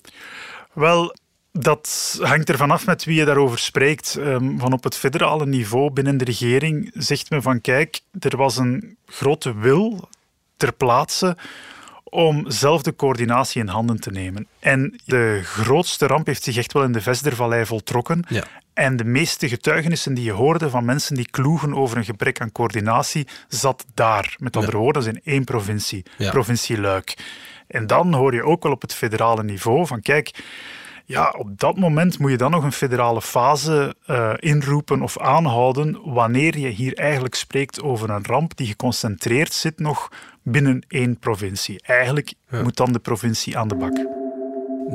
Wel, 0.74 1.16
dat 1.60 2.18
hangt 2.22 2.50
ervan 2.50 2.72
af 2.72 2.86
met 2.86 3.04
wie 3.04 3.16
je 3.16 3.26
daarover 3.26 3.60
spreekt. 3.60 4.16
Um, 4.20 4.60
van 4.60 4.74
op 4.74 4.84
het 4.84 4.96
federale 4.96 5.46
niveau 5.46 5.92
binnen 5.92 6.18
de 6.18 6.26
regering 6.26 6.92
zegt 6.94 7.30
men 7.30 7.42
van 7.42 7.62
kijk, 7.62 8.00
er 8.20 8.38
was 8.38 8.58
een 8.58 8.98
grote 9.06 9.58
wil 9.58 10.10
ter 10.58 10.74
plaatse 10.74 11.38
om 12.04 12.52
zelf 12.52 12.82
de 12.82 12.96
coördinatie 12.96 13.62
in 13.62 13.68
handen 13.68 14.00
te 14.00 14.12
nemen. 14.12 14.48
En 14.60 15.00
de 15.06 15.42
grootste 15.44 16.08
ramp 16.08 16.26
heeft 16.26 16.44
zich 16.44 16.58
echt 16.58 16.74
wel 16.74 16.84
in 16.84 16.92
de 16.92 17.02
Vesdervallei 17.02 17.66
voltrokken. 17.66 18.26
Ja. 18.30 18.44
En 18.74 18.98
de 18.98 19.04
meeste 19.04 19.50
getuigenissen 19.50 20.14
die 20.14 20.24
je 20.24 20.32
hoorde 20.32 20.70
van 20.70 20.86
mensen 20.86 21.16
die 21.16 21.30
kloegen 21.30 21.74
over 21.74 21.98
een 21.98 22.06
gebrek 22.06 22.42
aan 22.42 22.52
coördinatie, 22.52 23.28
zat 23.48 23.86
daar. 23.94 24.36
Met 24.40 24.56
andere 24.56 24.78
woorden, 24.78 25.04
dat 25.04 25.14
is 25.14 25.20
in 25.20 25.34
één 25.34 25.44
provincie, 25.44 26.06
Ja. 26.18 26.32
provincie 26.32 26.80
Luik. 26.80 27.18
En 27.68 27.88
dan 27.88 28.14
hoor 28.14 28.34
je 28.34 28.44
ook 28.44 28.64
wel 28.64 28.72
op 28.72 28.82
het 28.82 28.94
federale 28.94 29.44
niveau 29.44 29.88
van 29.88 30.02
kijk, 30.02 30.32
ja, 31.06 31.34
op 31.38 31.60
dat 31.60 31.78
moment 31.78 32.20
moet 32.20 32.32
je 32.32 32.38
dan 32.38 32.52
nog 32.52 32.64
een 32.64 32.72
federale 32.72 33.22
fase 33.22 33.96
eh, 34.06 34.34
inroepen 34.40 35.02
of 35.02 35.20
aanhouden 35.20 36.14
wanneer 36.14 36.58
je 36.58 36.68
hier 36.68 36.94
eigenlijk 36.98 37.36
spreekt 37.36 37.82
over 37.82 38.10
een 38.10 38.26
ramp 38.26 38.58
die 38.58 38.68
geconcentreerd 38.68 39.54
zit 39.54 39.80
nog 39.80 40.10
binnen 40.44 40.86
één 40.88 41.20
provincie. 41.20 41.82
Eigenlijk 41.84 42.34
moet 42.50 42.78
dan 42.78 42.94
de 42.94 43.00
provincie 43.00 43.58
aan 43.58 43.68
de 43.68 43.76
bak. 43.76 43.96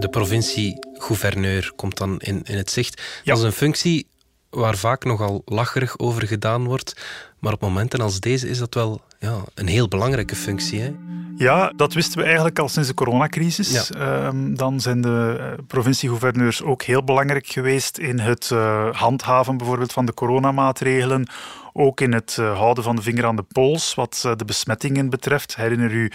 De 0.00 0.08
provincie-gouverneur 0.10 1.72
komt 1.76 1.96
dan 1.96 2.18
in, 2.18 2.42
in 2.44 2.56
het 2.56 2.70
zicht. 2.70 3.02
Ja. 3.24 3.32
Dat 3.32 3.38
is 3.38 3.44
een 3.44 3.52
functie 3.52 4.06
waar 4.50 4.76
vaak 4.76 5.04
nogal 5.04 5.42
lacherig 5.44 5.98
over 5.98 6.26
gedaan 6.26 6.64
wordt. 6.64 6.96
Maar 7.38 7.52
op 7.52 7.60
momenten 7.60 8.00
als 8.00 8.20
deze 8.20 8.48
is 8.48 8.58
dat 8.58 8.74
wel 8.74 9.00
ja, 9.18 9.36
een 9.54 9.66
heel 9.66 9.88
belangrijke 9.88 10.36
functie. 10.36 10.80
Hè? 10.80 10.94
Ja, 11.36 11.72
dat 11.76 11.92
wisten 11.92 12.18
we 12.18 12.24
eigenlijk 12.24 12.58
al 12.58 12.68
sinds 12.68 12.88
de 12.88 12.94
coronacrisis. 12.94 13.90
Ehm, 13.90 14.54
dan 14.54 14.80
zijn 14.80 15.00
de 15.00 15.36
eh, 15.40 15.64
provinciegouverneurs 15.66 16.62
ook 16.62 16.82
heel 16.82 17.04
belangrijk 17.04 17.46
geweest 17.46 17.98
in 17.98 18.18
het 18.18 18.50
eh, 18.50 18.88
handhaven 18.92 19.56
bijvoorbeeld 19.56 19.92
van 19.92 20.04
de 20.04 20.14
coronamaatregelen. 20.14 21.28
Ook 21.72 22.00
in 22.00 22.12
het 22.12 22.36
eh, 22.38 22.56
houden 22.56 22.84
van 22.84 22.96
de 22.96 23.02
vinger 23.02 23.26
aan 23.26 23.36
de 23.36 23.44
pols 23.52 23.94
wat 23.94 24.20
de 24.36 24.44
besmettingen 24.44 25.10
betreft. 25.10 25.56
Herinner 25.56 25.92
u 25.92 26.10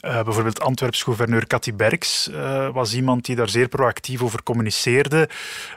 eh, 0.00 0.22
bijvoorbeeld 0.22 0.60
Antwerps 0.60 1.02
gouverneur 1.02 1.46
Cathy 1.46 1.74
Berks 1.74 2.30
eh, 2.30 2.68
was 2.72 2.94
iemand 2.94 3.24
die 3.24 3.36
daar 3.36 3.48
zeer 3.48 3.68
proactief 3.68 4.22
over 4.22 4.42
communiceerde. 4.42 5.28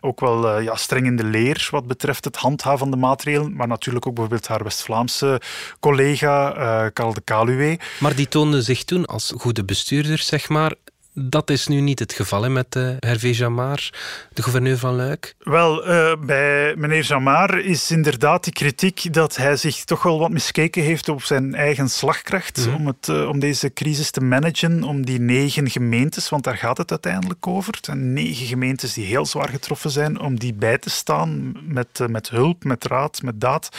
Ook 0.02 0.20
wel 0.20 0.50
eh, 0.50 0.64
ja, 0.64 0.76
streng 0.76 1.06
in 1.06 1.16
de 1.16 1.24
leer 1.24 1.68
wat 1.72 1.88
betreft 1.88 2.26
het 2.26 2.36
handhaven 2.36 2.80
van 2.80 2.92
de 2.92 2.98
maatregelen. 2.98 3.56
Maar 3.56 3.68
natuurlijk 3.68 4.08
ook 4.08 4.14
bijvoorbeeld 4.14 4.48
haar 4.48 4.64
West-Vlaamse 4.64 5.42
collega 5.80 6.90
Karel 6.94 7.14
de 7.14 7.22
Kaluwe. 7.22 7.80
Maar 8.00 8.16
die 8.16 8.28
toonde 8.28 8.62
zich 8.62 8.84
toen 8.84 9.06
als 9.06 9.34
goede 9.38 9.64
bestuurders, 9.64 10.26
zeg 10.28 10.50
maar. 10.50 10.74
Dat 11.14 11.50
is 11.50 11.68
nu 11.68 11.80
niet 11.80 12.00
het 12.00 12.14
geval 12.14 12.44
hè, 12.44 12.50
met 12.50 12.76
eh, 12.76 12.90
Hervé 13.00 13.28
Jamard, 13.28 13.98
de 14.34 14.44
gouverneur 14.44 14.78
van 14.78 14.96
Luik. 14.96 15.36
Wel, 15.40 15.86
eh, 15.86 16.14
bij 16.26 16.76
meneer 16.76 17.04
Jamar 17.04 17.60
is 17.60 17.92
inderdaad 17.92 18.44
die 18.44 18.54
kritiek 18.54 19.14
dat 19.14 19.36
hij 19.36 19.56
zich 19.56 19.84
toch 19.84 20.04
wel 20.04 20.20
wat 20.20 20.30
miskeken 20.30 20.84
heeft 20.84 21.10
op 21.10 21.24
zijn 21.24 21.56
eigen 21.56 21.90
slagkracht 21.90 22.68
om, 22.78 22.88
het, 22.88 23.10
eh, 23.10 23.28
om 23.28 23.40
deze 23.40 23.74
crisis 23.74 24.12
te 24.12 24.22
managen, 24.22 24.84
om 24.84 25.06
die 25.06 25.20
negen 25.20 25.70
gemeentes, 25.70 26.30
want 26.30 26.44
daar 26.44 26.58
gaat 26.58 26.78
het 26.78 26.90
uiteindelijk 26.92 27.48
over. 27.48 27.74
Het 27.74 27.86
zijn 27.86 28.14
negen 28.14 28.46
gemeentes 28.46 28.94
die 28.94 29.06
heel 29.06 29.26
zwaar 29.26 29.50
getroffen 29.50 29.92
zijn, 29.92 30.20
om 30.20 30.40
die 30.40 30.54
bij 30.54 30.78
te 30.78 30.90
staan 30.90 31.54
met, 31.68 32.00
met 32.10 32.30
hulp, 32.30 32.64
met 32.64 32.86
raad, 32.86 33.22
met 33.22 33.42
daad. 33.42 33.70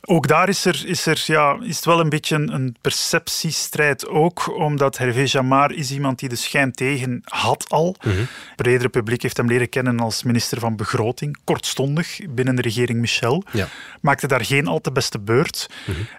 Ook 0.00 0.28
daar 0.28 0.48
is, 0.48 0.64
er, 0.64 0.82
is, 0.86 1.06
er, 1.06 1.22
ja, 1.26 1.56
is 1.62 1.76
het 1.76 1.84
wel 1.84 2.00
een 2.00 2.08
beetje 2.08 2.34
een, 2.34 2.54
een 2.54 2.76
perceptiestrijd 2.80 4.08
ook, 4.08 4.58
omdat 4.58 4.98
Hervé 4.98 5.22
Jamar 5.24 5.72
is 5.72 5.90
iemand 5.90 6.18
die 6.18 6.28
de 6.28 6.36
schijn 6.52 6.72
tegen 6.72 7.20
had 7.24 7.66
al. 7.68 7.96
Het 8.00 8.28
bredere 8.56 8.88
publiek 8.88 9.22
heeft 9.22 9.36
hem 9.36 9.46
leren 9.46 9.68
kennen 9.68 10.00
als 10.00 10.22
minister 10.22 10.58
van 10.58 10.76
Begroting, 10.76 11.36
kortstondig 11.44 12.18
binnen 12.28 12.56
de 12.56 12.62
regering 12.62 13.00
Michel. 13.00 13.44
Ja. 13.52 13.68
Maakte 14.00 14.26
daar 14.26 14.44
geen 14.44 14.66
al 14.66 14.80
te 14.80 14.92
beste 14.92 15.18
beurt. 15.18 15.68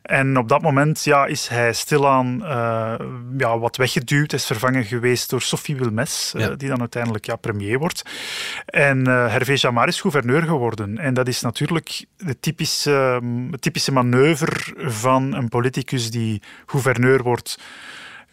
En 0.01 0.37
op 0.37 0.49
dat 0.49 0.61
moment 0.61 1.03
ja, 1.03 1.25
is 1.25 1.47
hij 1.47 1.73
stilaan 1.73 2.45
eh, 2.45 2.95
ja, 3.37 3.59
wat 3.59 3.77
weggeduwd. 3.77 4.31
Hij 4.31 4.39
is 4.39 4.45
vervangen 4.45 4.85
geweest 4.85 5.29
door 5.29 5.41
Sophie 5.41 5.75
Wilmes, 5.75 6.33
eh, 6.35 6.47
die 6.57 6.69
dan 6.69 6.79
uiteindelijk 6.79 7.25
ja, 7.25 7.35
premier 7.35 7.79
wordt. 7.79 8.03
En 8.65 9.07
eh 9.07 9.31
Hervé 9.31 9.53
Jamar 9.55 9.87
is 9.87 10.01
gouverneur 10.01 10.41
geworden. 10.41 10.97
En 10.97 11.13
dat 11.13 11.27
is 11.27 11.41
natuurlijk 11.41 12.05
de 12.17 12.39
typische, 12.39 13.21
het 13.51 13.61
typische 13.61 13.91
manoeuvre 13.91 14.73
van 14.91 15.33
een 15.33 15.49
politicus 15.49 16.11
die 16.11 16.41
gouverneur 16.65 17.23
wordt. 17.23 17.57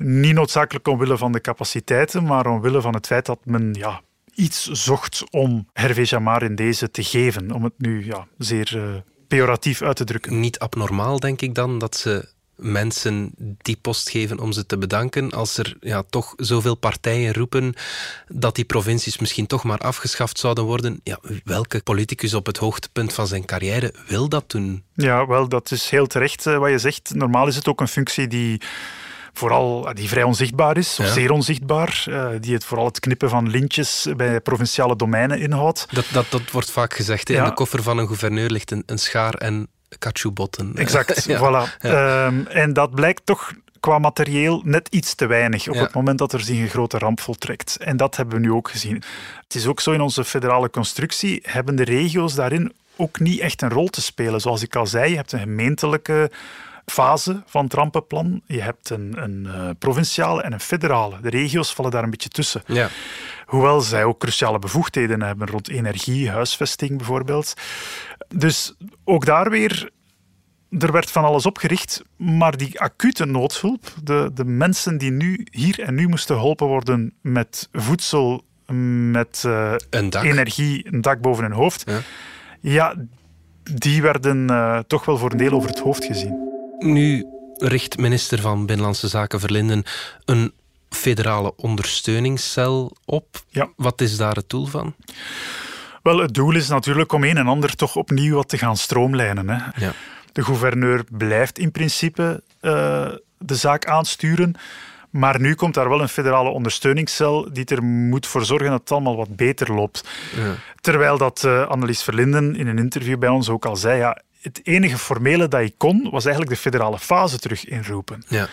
Niet 0.02 0.35
noodzakelijk 0.35 0.88
omwille 0.88 1.19
van 1.19 1.33
de 1.33 1.40
capaciteiten, 1.40 2.25
maar 2.25 2.47
omwille 2.47 2.80
van 2.80 2.95
het 2.95 3.07
feit 3.07 3.26
dat 3.26 3.38
men 3.45 3.75
ja, 3.75 4.00
iets 4.35 4.66
zocht 4.66 5.25
om 5.30 5.69
Hervé 5.73 6.02
Jamar 6.04 6.42
in 6.42 6.54
deze 6.54 6.90
te 6.90 7.02
geven. 7.02 7.50
Om 7.50 7.64
het 7.64 7.73
nu 7.76 8.04
ja, 8.04 8.26
zeer 8.38 8.76
eh, 8.76 9.00
pejoratief 9.28 9.83
uit 9.83 9.97
te 9.97 10.04
drukken. 10.04 10.40
Niet 10.40 10.59
abnormaal, 10.59 11.21
denk 11.21 11.40
ik 11.40 11.54
dan, 11.54 11.78
dat 11.78 11.97
ze 11.97 12.28
mensen 12.57 13.33
die 13.59 13.76
post 13.76 14.11
geven 14.11 14.38
om 14.38 14.52
ze 14.52 14.66
te 14.66 14.78
bedanken. 14.78 15.30
Als 15.30 15.57
er 15.57 15.76
ja, 15.80 16.02
toch 16.11 16.35
zoveel 16.37 16.75
partijen 16.75 17.35
roepen 17.35 17.75
dat 18.28 18.54
die 18.54 18.64
provincies 18.64 19.19
misschien 19.19 19.47
toch 19.47 19.64
maar 19.64 19.78
afgeschaft 19.78 20.38
zouden 20.38 20.64
worden. 20.64 21.00
Ja, 21.02 21.19
welke 21.45 21.83
politicus 21.83 22.35
op 22.35 22.47
het 22.47 22.57
hoogtepunt 22.57 23.12
van 23.12 23.26
zijn 23.26 23.45
carrière 23.45 23.95
wil 24.07 24.28
dat 24.28 24.50
doen? 24.50 24.85
Ja, 24.95 25.26
wel, 25.26 25.49
dat 25.49 25.71
is 25.71 25.90
heel 25.90 26.07
terecht 26.07 26.47
eh, 26.47 26.59
wat 26.59 26.71
je 26.71 26.78
zegt. 26.78 27.14
Normaal 27.14 27.47
is 27.47 27.57
het 27.57 27.69
ook 27.69 27.80
een 27.80 27.88
functie 27.88 28.28
die 28.28 28.61
vooral 29.32 29.88
eh, 29.88 29.94
die 29.94 30.08
vrij 30.08 30.22
onzichtbaar 30.22 30.76
is, 30.76 30.99
of 30.99 31.06
Ja. 31.06 31.12
zeer 31.12 31.30
onzichtbaar, 31.30 32.04
eh, 32.10 32.26
die 32.40 32.54
het 32.54 32.64
vooral 32.64 32.87
het 32.87 33.00
knippen 33.00 33.28
van 33.28 33.49
lintjes 33.50 34.06
bij 34.16 34.40
provinciale 34.40 34.96
domeinen 34.96 35.40
inhoudt. 35.40 35.87
Dat, 35.90 36.04
dat, 36.12 36.26
dat 36.30 36.50
wordt 36.50 36.70
vaak 36.70 36.94
gezegd. 36.94 37.30
In 37.30 37.44
de 37.44 37.52
koffer 37.54 37.82
van 37.82 37.99
een 37.99 38.06
gouverneur 38.06 38.50
ligt 38.50 38.70
een, 38.70 38.82
een 38.87 38.99
schaar 38.99 39.34
en 39.34 39.68
caoutchoukbotten. 39.99 40.72
Exact, 40.76 41.25
Ja. 41.25 41.38
voilà. 41.38 41.78
Ehm, 41.80 42.46
en 42.46 42.72
dat 42.72 42.94
blijkt 42.94 43.26
toch 43.26 43.52
qua 43.80 43.99
materieel 43.99 44.62
net 44.64 44.88
iets 44.90 45.14
te 45.14 45.26
weinig 45.26 45.68
op 45.68 45.75
Ja. 45.75 45.80
het 45.82 45.94
moment 45.94 46.18
dat 46.18 46.32
er 46.32 46.40
zich 46.40 46.58
een 46.58 46.68
grote 46.68 46.99
ramp 46.99 47.20
voltrekt. 47.20 47.76
En 47.76 47.96
dat 47.96 48.16
hebben 48.16 48.34
we 48.34 48.40
nu 48.40 48.52
ook 48.52 48.70
gezien. 48.70 49.02
Het 49.44 49.54
is 49.54 49.66
ook 49.66 49.80
zo 49.80 49.90
in 49.92 50.00
onze 50.00 50.25
federale 50.25 50.70
constructie, 50.70 51.40
hebben 51.42 51.76
de 51.76 51.84
regio's 51.84 52.34
daarin 52.34 52.72
ook 52.96 53.18
niet 53.20 53.40
echt 53.40 53.62
een 53.62 53.70
rol 53.70 53.88
te 53.88 54.00
spelen. 54.02 54.40
Zoals 54.40 54.62
ik 54.62 54.76
al 54.76 54.87
zei, 54.87 55.10
je 55.10 55.16
hebt 55.16 55.32
een 55.32 55.38
gemeentelijke 55.40 56.30
fase 56.90 57.42
van 57.47 57.64
het 57.64 57.75
rampenplan. 57.75 58.40
Je 58.47 58.61
hebt 58.61 58.90
een, 58.90 59.23
een 59.23 59.47
eh, 59.47 59.68
provinciale 59.78 60.42
en 60.42 60.52
een 60.52 60.61
federale. 60.61 61.20
De 61.20 61.30
regio's 61.30 61.75
vallen 61.75 61.90
daar 61.90 62.02
een 62.02 62.11
beetje 62.11 62.28
tussen. 62.28 62.62
Ja. 62.66 62.88
Hoewel 63.47 63.80
zij 63.80 64.04
ook 64.04 64.18
cruciale 64.18 64.59
bevoegdheden 64.59 65.23
hebben 65.23 65.49
rond 65.49 65.68
energie, 65.68 66.30
huisvesting 66.30 66.97
bijvoorbeeld. 66.97 67.54
Dus 68.35 68.75
ook 69.04 69.25
daar 69.25 69.50
weer, 69.50 69.90
er 70.78 70.92
werd 70.92 71.11
van 71.11 71.25
alles 71.25 71.47
opgericht, 71.47 72.02
maar 72.16 72.56
die 72.56 72.80
acute 72.80 73.25
noodhulp, 73.25 73.94
de, 74.02 74.30
de 74.35 74.44
mensen 74.44 74.99
die 74.99 75.11
nu 75.11 75.47
hier 75.50 75.80
en 75.80 75.94
nu 75.94 76.09
moesten 76.09 76.37
geholpen 76.37 76.66
worden 76.66 77.14
met 77.23 77.68
voedsel, 77.73 78.44
met 79.11 79.42
eh, 79.47 79.75
Een 79.90 80.11
dak. 80.11 80.25
energie, 80.25 80.92
een 80.92 81.00
dak 81.00 81.20
boven 81.20 81.42
hun 81.44 81.52
hoofd, 81.52 81.82
Ja. 81.90 81.99
ja, 82.61 82.94
die 83.75 84.02
werden 84.02 84.50
eh, 84.50 84.78
toch 84.78 85.04
wel 85.04 85.18
voor 85.18 85.30
een 85.30 85.37
deel 85.37 85.52
over 85.52 85.68
het 85.68 85.78
hoofd 85.80 86.04
gezien. 86.04 86.50
Nu 86.80 87.26
richt 87.58 87.99
minister 87.99 88.40
van 88.40 88.66
Binnenlandse 88.66 89.08
Zaken 89.08 89.40
Verlinden 89.40 89.84
een 90.25 90.52
federale 90.90 91.56
ondersteuningscel 91.56 92.96
op. 93.04 93.42
Ja. 93.49 93.68
Wat 93.76 94.00
is 94.00 94.16
daar 94.16 94.34
het 94.34 94.49
doel 94.49 94.66
van? 94.66 94.94
Wel, 96.02 96.18
het 96.18 96.34
doel 96.34 96.54
is 96.54 96.68
natuurlijk 96.68 97.12
om 97.12 97.25
een 97.25 97.37
en 97.37 97.46
ander 97.46 97.76
toch 97.76 97.96
opnieuw 97.96 98.34
wat 98.34 98.49
te 98.49 98.58
gaan 98.58 98.76
stroomlijnen. 98.76 99.49
Hè. 99.49 99.84
Ja. 99.84 99.92
De 100.32 100.42
gouverneur 100.42 101.04
blijft 101.10 101.58
in 101.58 101.70
principe 101.70 102.42
eh, 102.60 103.08
de 103.38 103.54
zaak 103.54 103.87
aansturen. 103.87 104.54
Maar 105.10 105.40
nu 105.40 105.54
komt 105.54 105.75
daar 105.75 105.88
wel 105.88 106.00
een 106.00 106.08
federale 106.08 106.49
ondersteuningscel 106.49 107.52
die 107.52 107.64
er 107.64 107.82
moet 107.82 108.26
voor 108.26 108.44
zorgen 108.44 108.70
dat 108.70 108.80
het 108.80 108.92
allemaal 108.92 109.16
wat 109.16 109.37
beter 109.37 109.75
loopt. 109.75 110.04
Ja. 110.37 110.54
Terwijl 110.80 111.18
dat 111.18 111.44
eh, 111.44 111.66
Annelies 111.66 112.02
Verlinden 112.02 112.56
in 112.56 112.66
een 112.66 112.78
interview 112.78 113.18
bij 113.18 113.28
ons 113.28 113.49
ook 113.49 113.64
al 113.64 113.76
zei, 113.76 113.99
ja, 113.99 114.22
het 114.40 114.61
enige 114.62 114.99
formele 114.99 115.49
dat 115.49 115.61
ik 115.61 115.75
kon, 115.76 116.09
was 116.11 116.25
eigenlijk 116.25 116.54
de 116.54 116.61
federale 116.61 116.99
fase 116.99 117.38
terug 117.38 117.64
inroepen. 117.64 118.23
Ja. 118.28 118.49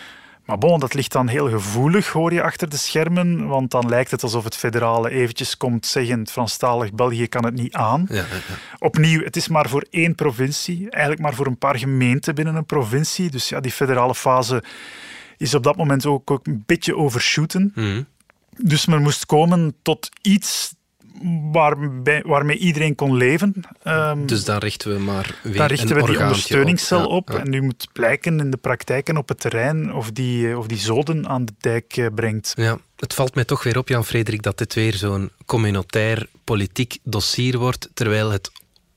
Maar 0.48 0.58
bon, 0.58 0.80
dat 0.80 0.94
ligt 0.94 1.12
dan 1.12 1.28
heel 1.28 1.48
gevoelig, 1.48 2.08
hoor 2.08 2.32
je 2.32 2.42
achter 2.42 2.68
de 2.68 2.76
schermen. 2.76 3.46
Want 3.46 3.70
dan 3.70 3.88
lijkt 3.88 4.10
het 4.10 4.22
alsof 4.22 4.44
het 4.44 4.56
federale 4.56 5.10
eventjes 5.10 5.56
komt 5.56 5.86
zeggen, 5.86 6.28
Franstalig 6.28 6.92
België 6.92 7.26
kan 7.26 7.44
het 7.44 7.54
niet 7.54 7.74
aan. 7.74 8.06
Ja, 8.08 8.16
ja, 8.16 8.24
Opnieuw, 8.78 9.24
het 9.24 9.36
is 9.36 9.48
maar 9.48 9.68
voor 9.68 9.86
één 9.90 10.14
provincie. 10.14 10.90
Eigenlijk 10.90 11.22
maar 11.22 11.34
voor 11.34 11.46
een 11.46 11.58
paar 11.58 11.78
gemeenten 11.78 12.34
binnen 12.34 12.54
een 12.54 12.66
provincie. 12.66 13.30
Dus 13.30 13.48
ja, 13.48 13.60
die 13.60 13.72
federale 13.72 14.14
fase 14.14 14.62
is 15.36 15.54
op 15.54 15.62
dat 15.62 15.76
moment 15.76 16.06
ook, 16.06 16.30
ook 16.30 16.46
een 16.46 16.62
beetje 16.66 16.96
overshooten. 16.96 17.72
Mhm. 17.74 18.02
Dus 18.56 18.86
men 18.86 19.02
moest 19.02 19.26
komen 19.26 19.74
tot 19.82 20.08
iets 20.22 20.74
waarbij, 21.52 22.22
waarmee 22.26 22.56
iedereen 22.58 22.94
kon 22.94 23.16
leven. 23.16 23.54
Ehm, 23.82 24.26
Dus 24.26 24.44
daar 24.44 24.62
richten 24.62 24.92
we 24.94 24.98
maar 25.00 25.38
weer 25.42 25.56
daar 25.56 25.68
richten 25.68 25.96
een 25.96 26.02
we 26.04 26.10
die 26.10 26.20
ondersteuningscel 26.20 27.06
op. 27.06 27.12
op. 27.12 27.28
Ja, 27.28 27.34
ja. 27.34 27.40
En 27.44 27.50
nu 27.50 27.60
moet 27.62 27.88
blijken 27.92 28.40
in 28.40 28.50
de 28.50 28.56
praktijk 28.56 29.08
en 29.08 29.16
op 29.16 29.28
het 29.28 29.40
terrein 29.40 29.94
of 29.94 30.10
die, 30.10 30.58
of 30.58 30.66
die 30.66 30.78
zoden 30.78 31.28
aan 31.28 31.44
de 31.44 31.52
dijk 31.60 31.96
eh, 31.96 32.06
brengt. 32.14 32.52
Ja, 32.56 32.78
het 32.96 33.14
valt 33.14 33.34
mij 33.34 33.44
toch 33.44 33.62
weer 33.62 33.78
op, 33.78 33.88
Jan-Frederik, 33.88 34.42
dat 34.42 34.58
dit 34.58 34.74
weer 34.74 34.94
zo'n 34.94 35.30
communautair 35.46 36.28
politiek 36.44 36.98
dossier 37.02 37.58
wordt, 37.58 37.88
terwijl 37.94 38.30
het 38.30 38.50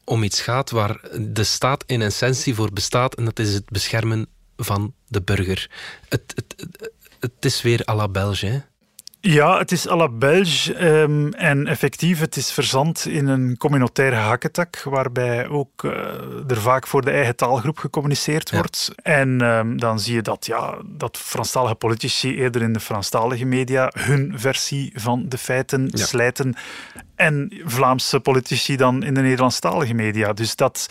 om 0.03 0.23
iets 0.23 0.41
gaat 0.41 0.69
waar 0.69 0.99
de 1.19 1.43
staat 1.43 1.83
in 1.87 2.01
essentie 2.01 2.55
voor 2.55 2.73
bestaat, 2.73 3.15
en 3.15 3.25
dat 3.25 3.39
is 3.39 3.53
het 3.53 3.69
beschermen 3.69 4.27
van 4.57 4.93
de 5.07 5.21
burger. 5.21 5.69
Het, 6.09 6.21
het, 6.35 6.53
het- 6.57 6.91
het 7.19 7.45
is 7.45 7.61
weer 7.61 7.81
à 7.89 7.95
la 7.95 8.07
Belge, 8.07 8.45
hè? 8.45 8.59
Ja, 9.23 9.57
het 9.57 9.71
is 9.71 9.87
à 9.87 9.95
la 9.95 10.09
Belge 10.09 10.73
ehm, 10.73 11.27
en 11.27 11.67
effectief, 11.67 12.19
het 12.19 12.35
is 12.35 12.51
verzand 12.51 13.05
in 13.05 13.27
een 13.27 13.57
communautaire 13.57 14.15
hakketak, 14.15 14.83
waarbij 14.83 15.47
ook 15.47 15.83
uh, 15.83 15.91
er 16.47 16.61
vaak 16.61 16.87
voor 16.87 17.01
de 17.01 17.11
eigen 17.11 17.35
taalgroep 17.35 17.77
gecommuniceerd 17.77 18.51
wordt. 18.51 18.91
En 19.03 19.41
ehm, 19.41 19.77
dan 19.77 19.99
zie 19.99 20.15
je 20.15 20.21
dat, 20.21 20.45
ja, 20.45 20.77
dat 20.85 21.17
Franstalige 21.17 21.75
politici 21.75 22.35
eerder 22.35 22.61
in 22.61 22.73
de 22.73 22.79
Franstalige 22.79 23.45
media 23.45 23.91
hun 23.99 24.33
versie 24.35 24.91
van 24.95 25.25
de 25.29 25.37
feiten 25.37 25.89
slijten 25.93 26.55
en 27.15 27.61
Vlaamse 27.65 28.19
politici 28.19 28.75
dan 28.75 29.03
in 29.03 29.13
de 29.13 29.21
Nederlandstalige 29.21 29.93
media. 29.93 30.33
Dus 30.33 30.55
dat 30.55 30.87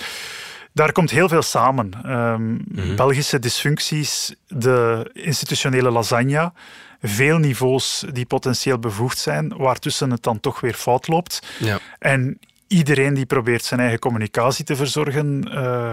daar 0.72 0.92
komt 0.92 1.10
heel 1.10 1.28
veel 1.28 1.42
samen. 1.42 2.10
Um, 2.10 2.64
Belgische 2.96 3.38
dysfuncties, 3.38 4.34
de 4.48 5.10
institutionele 5.12 5.90
lasagne, 5.90 6.52
veel 7.02 7.38
niveaus 7.38 8.04
die 8.12 8.26
potentieel 8.26 8.78
bevoegd 8.78 9.18
zijn, 9.18 9.56
waartussen 9.56 10.10
het 10.10 10.22
dan 10.22 10.40
toch 10.40 10.60
weer 10.60 10.74
fout 10.74 11.08
loopt. 11.08 11.42
Ja. 11.58 11.78
En 11.98 12.38
iedereen 12.66 13.14
die 13.14 13.26
probeert 13.26 13.64
zijn 13.64 13.80
eigen 13.80 13.98
communicatie 13.98 14.64
te 14.64 14.76
verzorgen 14.76 15.48
uh, 15.48 15.92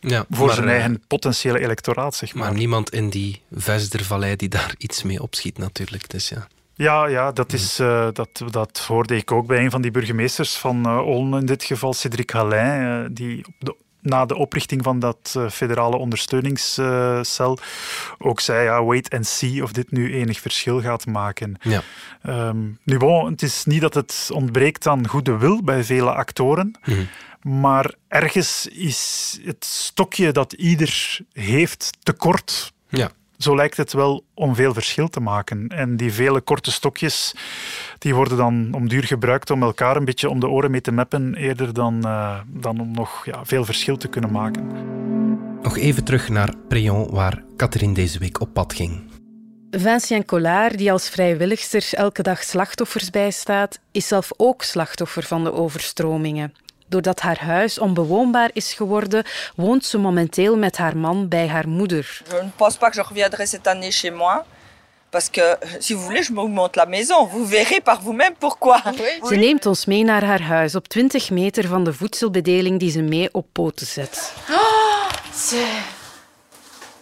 ja, 0.00 0.24
voor 0.30 0.52
zijn 0.52 0.68
eigen 0.68 0.94
eh, 0.94 1.00
potentiële 1.06 1.58
electoraat, 1.58 2.14
zeg 2.14 2.34
maar. 2.34 2.48
Maar 2.48 2.56
niemand 2.56 2.90
in 2.90 3.10
die 3.10 3.42
Vesdervallei 3.52 4.36
die 4.36 4.48
daar 4.48 4.74
iets 4.78 5.02
mee 5.02 5.22
opschiet 5.22 5.58
natuurlijk. 5.58 6.08
Dus 6.08 6.28
ja. 6.28 6.46
Ja, 6.74 7.06
ja 7.06 7.32
dat, 7.32 7.52
is, 7.52 7.80
uh, 7.80 8.08
dat, 8.12 8.42
dat 8.50 8.84
hoorde 8.86 9.16
ik 9.16 9.32
ook 9.32 9.46
bij 9.46 9.64
een 9.64 9.70
van 9.70 9.82
die 9.82 9.90
burgemeesters 9.90 10.56
van 10.56 10.86
uh, 10.86 11.06
Olne, 11.06 11.38
in 11.38 11.46
dit 11.46 11.64
geval 11.64 11.94
Cédric 11.94 12.30
Halin, 12.30 12.80
uh, 12.80 13.06
die 13.10 13.46
op 13.46 13.54
de 13.58 13.76
na 14.06 14.26
de 14.26 14.36
oprichting 14.36 14.82
van 14.82 14.98
dat 14.98 15.34
eh, 15.36 15.48
federale 15.48 15.96
ondersteuningscel 15.96 17.58
ook 18.18 18.40
zei, 18.40 18.64
ja, 18.64 18.84
wait 18.84 19.14
and 19.14 19.26
see 19.26 19.62
of 19.62 19.72
dit 19.72 19.90
nu 19.90 20.14
enig 20.14 20.40
verschil 20.40 20.80
gaat 20.80 21.06
maken. 21.06 21.58
Ja. 21.60 21.82
Um, 22.26 22.78
nu 22.84 22.96
bon, 22.98 23.30
het 23.30 23.42
is 23.42 23.64
niet 23.64 23.80
dat 23.80 23.94
het 23.94 24.28
ontbreekt 24.32 24.86
aan 24.86 25.08
goede 25.08 25.36
wil 25.36 25.62
bij 25.62 25.84
vele 25.84 26.12
actoren, 26.12 26.78
mhm. 26.84 27.04
maar 27.60 27.94
ergens 28.08 28.66
is 28.66 29.38
het 29.44 29.64
stokje 29.64 30.32
dat 30.32 30.52
ieder 30.52 31.20
heeft 31.32 31.90
tekort. 32.02 32.72
Ja 32.88 33.10
zo 33.38 33.56
lijkt 33.56 33.76
het 33.76 33.92
wel 33.92 34.24
om 34.34 34.54
veel 34.54 34.72
verschil 34.72 35.08
te 35.08 35.20
maken. 35.20 35.68
En 35.68 35.96
die 35.96 36.12
vele 36.12 36.40
korte 36.40 36.72
stokjes 36.72 37.34
die 37.98 38.14
worden 38.14 38.36
dan 38.36 38.68
om 38.72 38.88
duur 38.88 39.04
gebruikt 39.04 39.50
om 39.50 39.62
elkaar 39.62 39.96
een 39.96 40.04
beetje 40.04 40.30
om 40.30 40.40
de 40.40 40.48
oren 40.48 40.70
mee 40.70 40.80
te 40.80 40.92
meppen, 40.92 41.34
eerder 41.34 41.72
dan, 41.72 42.00
uh, 42.04 42.38
dan 42.46 42.80
om 42.80 42.90
nog 42.90 43.24
ja, 43.24 43.44
veel 43.44 43.64
verschil 43.64 43.96
te 43.96 44.08
kunnen 44.08 44.30
maken. 44.30 44.66
Nog 45.62 45.76
even 45.76 46.04
terug 46.04 46.28
naar 46.28 46.54
Préon, 46.68 47.10
waar 47.10 47.44
Catherine 47.56 47.94
deze 47.94 48.18
week 48.18 48.40
op 48.40 48.52
pad 48.52 48.74
ging. 48.74 49.14
Vincent 49.70 50.26
Collard, 50.26 50.78
die 50.78 50.92
als 50.92 51.08
vrijwilligster 51.08 51.88
elke 51.90 52.22
dag 52.22 52.42
slachtoffers 52.42 53.10
bijstaat, 53.10 53.78
is 53.92 54.08
zelf 54.08 54.30
ook 54.36 54.62
slachtoffer 54.62 55.22
van 55.22 55.44
de 55.44 55.52
overstromingen. 55.52 56.52
Doordat 56.88 57.20
haar 57.20 57.38
huis 57.38 57.78
onbewoonbaar 57.78 58.50
is 58.52 58.72
geworden, 58.72 59.24
woont 59.56 59.84
ze 59.84 59.98
momenteel 59.98 60.56
met 60.56 60.76
haar 60.76 60.96
man 60.96 61.28
bij 61.28 61.48
haar 61.48 61.68
moeder. 61.68 62.22
Je 62.28 62.42
ne 62.42 62.48
pense 62.56 62.78
pas 62.78 62.90
que 62.90 62.96
je 62.96 63.08
reviendrai 63.08 63.46
cette 63.46 63.66
année 63.66 63.90
chez 63.90 64.10
moi. 64.10 64.44
Parce 65.10 65.30
que, 65.30 65.56
si 65.78 65.94
vous 65.94 66.02
voulez, 66.02 66.26
je 66.26 66.32
m'augmente 66.32 66.76
la 66.76 66.84
maison. 66.84 67.26
Vous 67.26 67.48
verrez 67.48 67.80
par 67.80 68.00
vous-même 68.02 68.34
pourquoi. 68.38 68.82
Ze 69.28 69.34
neemt 69.34 69.66
ons 69.66 69.86
mee 69.86 70.04
naar 70.04 70.24
haar 70.24 70.42
huis 70.42 70.74
op 70.74 70.88
20 70.88 71.30
meter 71.30 71.68
van 71.68 71.84
de 71.84 71.92
voedselbedeling 71.92 72.78
die 72.78 72.90
ze 72.90 73.02
mee 73.02 73.28
op 73.32 73.46
poten 73.52 73.86
zet. 73.86 74.32
Oh, 74.50 74.56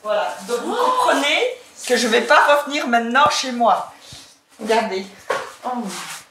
voilà, 0.03 0.37
donc 0.47 0.61
vous 0.61 0.77
comprenez 0.77 1.41
que 1.87 1.97
je 1.97 2.09
vais 2.09 2.27
pas 2.27 2.47
revenir 2.47 2.89
maintenant 2.89 3.31
chez 3.31 3.53
moi. 3.53 3.93
Regardez. 4.59 5.05
Oh. 5.63 6.24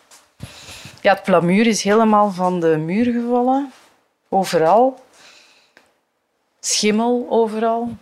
Ja, 1.04 1.14
het 1.14 1.24
plamuur 1.24 1.68
is 1.68 1.84
helemaal 1.84 2.32
van 2.32 2.60
de 2.60 2.78
muur 2.78 3.14
gevallen. 3.14 3.74
Overal. 4.30 5.06
Schimmel 6.60 7.28
overal. 7.30 7.98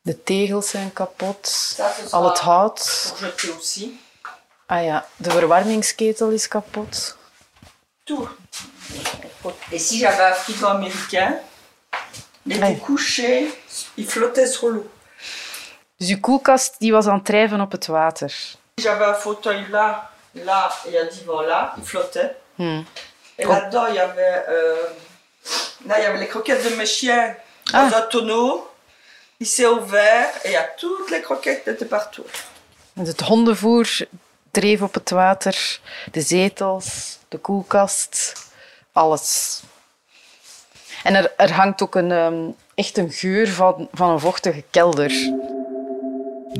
De 0.00 0.22
tegels 0.22 0.70
zijn 0.70 0.92
kapot. 0.92 1.76
Al 2.10 2.28
het 2.28 2.38
hout. 2.38 3.14
Ah 4.66 4.84
ja, 4.84 5.06
de 5.16 5.30
verwarmingsketel 5.30 6.30
is 6.30 6.48
kapot. 6.48 7.16
Tout. 8.04 8.28
Ici, 9.70 9.98
j'avais 9.98 10.30
un 10.30 10.34
frigo 10.34 10.66
américain. 10.66 11.34
Les 12.42 12.62
ah 12.62 12.84
couchés, 12.84 13.48
il 13.94 14.06
flottait 14.06 14.52
sur 14.52 14.68
l'eau. 14.68 14.90
Dus 15.96 16.08
uw 16.08 16.20
koelkast 16.20 16.74
die 16.78 16.92
was 16.92 17.06
aan 17.06 17.14
het 17.14 17.24
drijven 17.24 17.60
op 17.60 17.72
het 17.72 17.86
water. 17.86 18.34
J'avais 18.74 19.08
un 19.08 19.14
fauteuil 19.14 19.66
là 19.70 20.14
là 20.44 20.70
et 20.88 20.98
un 20.98 21.06
divan 21.06 21.42
là, 21.42 21.74
il 21.78 21.84
flottait. 21.84 22.36
Hmm. 22.58 22.82
Et 23.38 23.44
là-dedans, 23.44 23.86
il 23.88 23.94
y 23.94 23.98
avait, 23.98 24.44
euh, 24.48 24.76
là, 25.86 25.98
il 25.98 26.02
y 26.02 26.06
avait 26.06 26.18
les 26.18 26.26
croquettes 26.26 26.64
de 26.70 26.74
mes 26.76 26.86
chiens 26.86 27.34
dans 27.72 27.90
ah. 27.92 27.98
un 27.98 28.02
tonneau. 28.02 28.68
Il 29.38 29.46
s'est 29.46 29.66
ouvert 29.66 30.28
et 30.44 30.48
il 30.48 30.52
y 30.52 30.56
a 30.56 30.64
toutes 30.78 31.10
les 31.10 31.20
croquettes 31.20 31.68
étaient 31.68 31.84
partout. 31.84 32.24
Het 32.96 33.20
hondenvoer 33.20 34.06
dreef 34.50 34.82
op 34.82 34.94
het 34.94 35.10
water, 35.10 35.80
de 36.12 36.20
zetels, 36.20 37.18
de 37.28 37.38
koelkast, 37.38 38.32
alles. 38.92 39.62
En 41.02 41.14
er, 41.14 41.32
er 41.36 41.52
hangt 41.52 41.82
ook 41.82 41.94
een, 41.94 42.10
um, 42.10 42.56
echt 42.74 42.98
een 42.98 43.10
geur 43.10 43.48
van, 43.48 43.88
van 43.92 44.10
een 44.10 44.20
vochtige 44.20 44.64
kelder. 44.70 45.12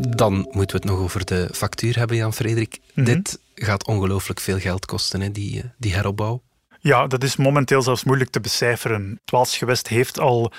Dan 0.01 0.33
moeten 0.33 0.77
we 0.77 0.83
het 0.83 0.85
nog 0.85 0.99
over 0.99 1.25
de 1.25 1.49
factuur 1.53 1.99
hebben, 1.99 2.17
Jan-Frederik. 2.17 2.79
Mm 2.79 3.05
-hmm. 3.05 3.15
Dit 3.15 3.39
gaat 3.55 3.87
ongelooflijk 3.87 4.41
veel 4.41 4.59
geld 4.59 4.87
kosten, 4.87 5.21
hè, 5.21 5.31
die, 5.31 5.63
eh, 5.63 5.69
die 5.79 5.95
heropbouw. 5.95 6.43
Ja, 6.81 7.07
dat 7.07 7.23
is 7.23 7.37
momenteel 7.37 7.83
zelfs 7.83 8.05
moeilijk 8.05 8.31
te 8.31 8.41
becijferen. 8.41 9.19
Het 9.21 9.31
Waals 9.31 9.57
gewest 9.57 9.89
heeft 9.89 10.19
al 10.19 10.53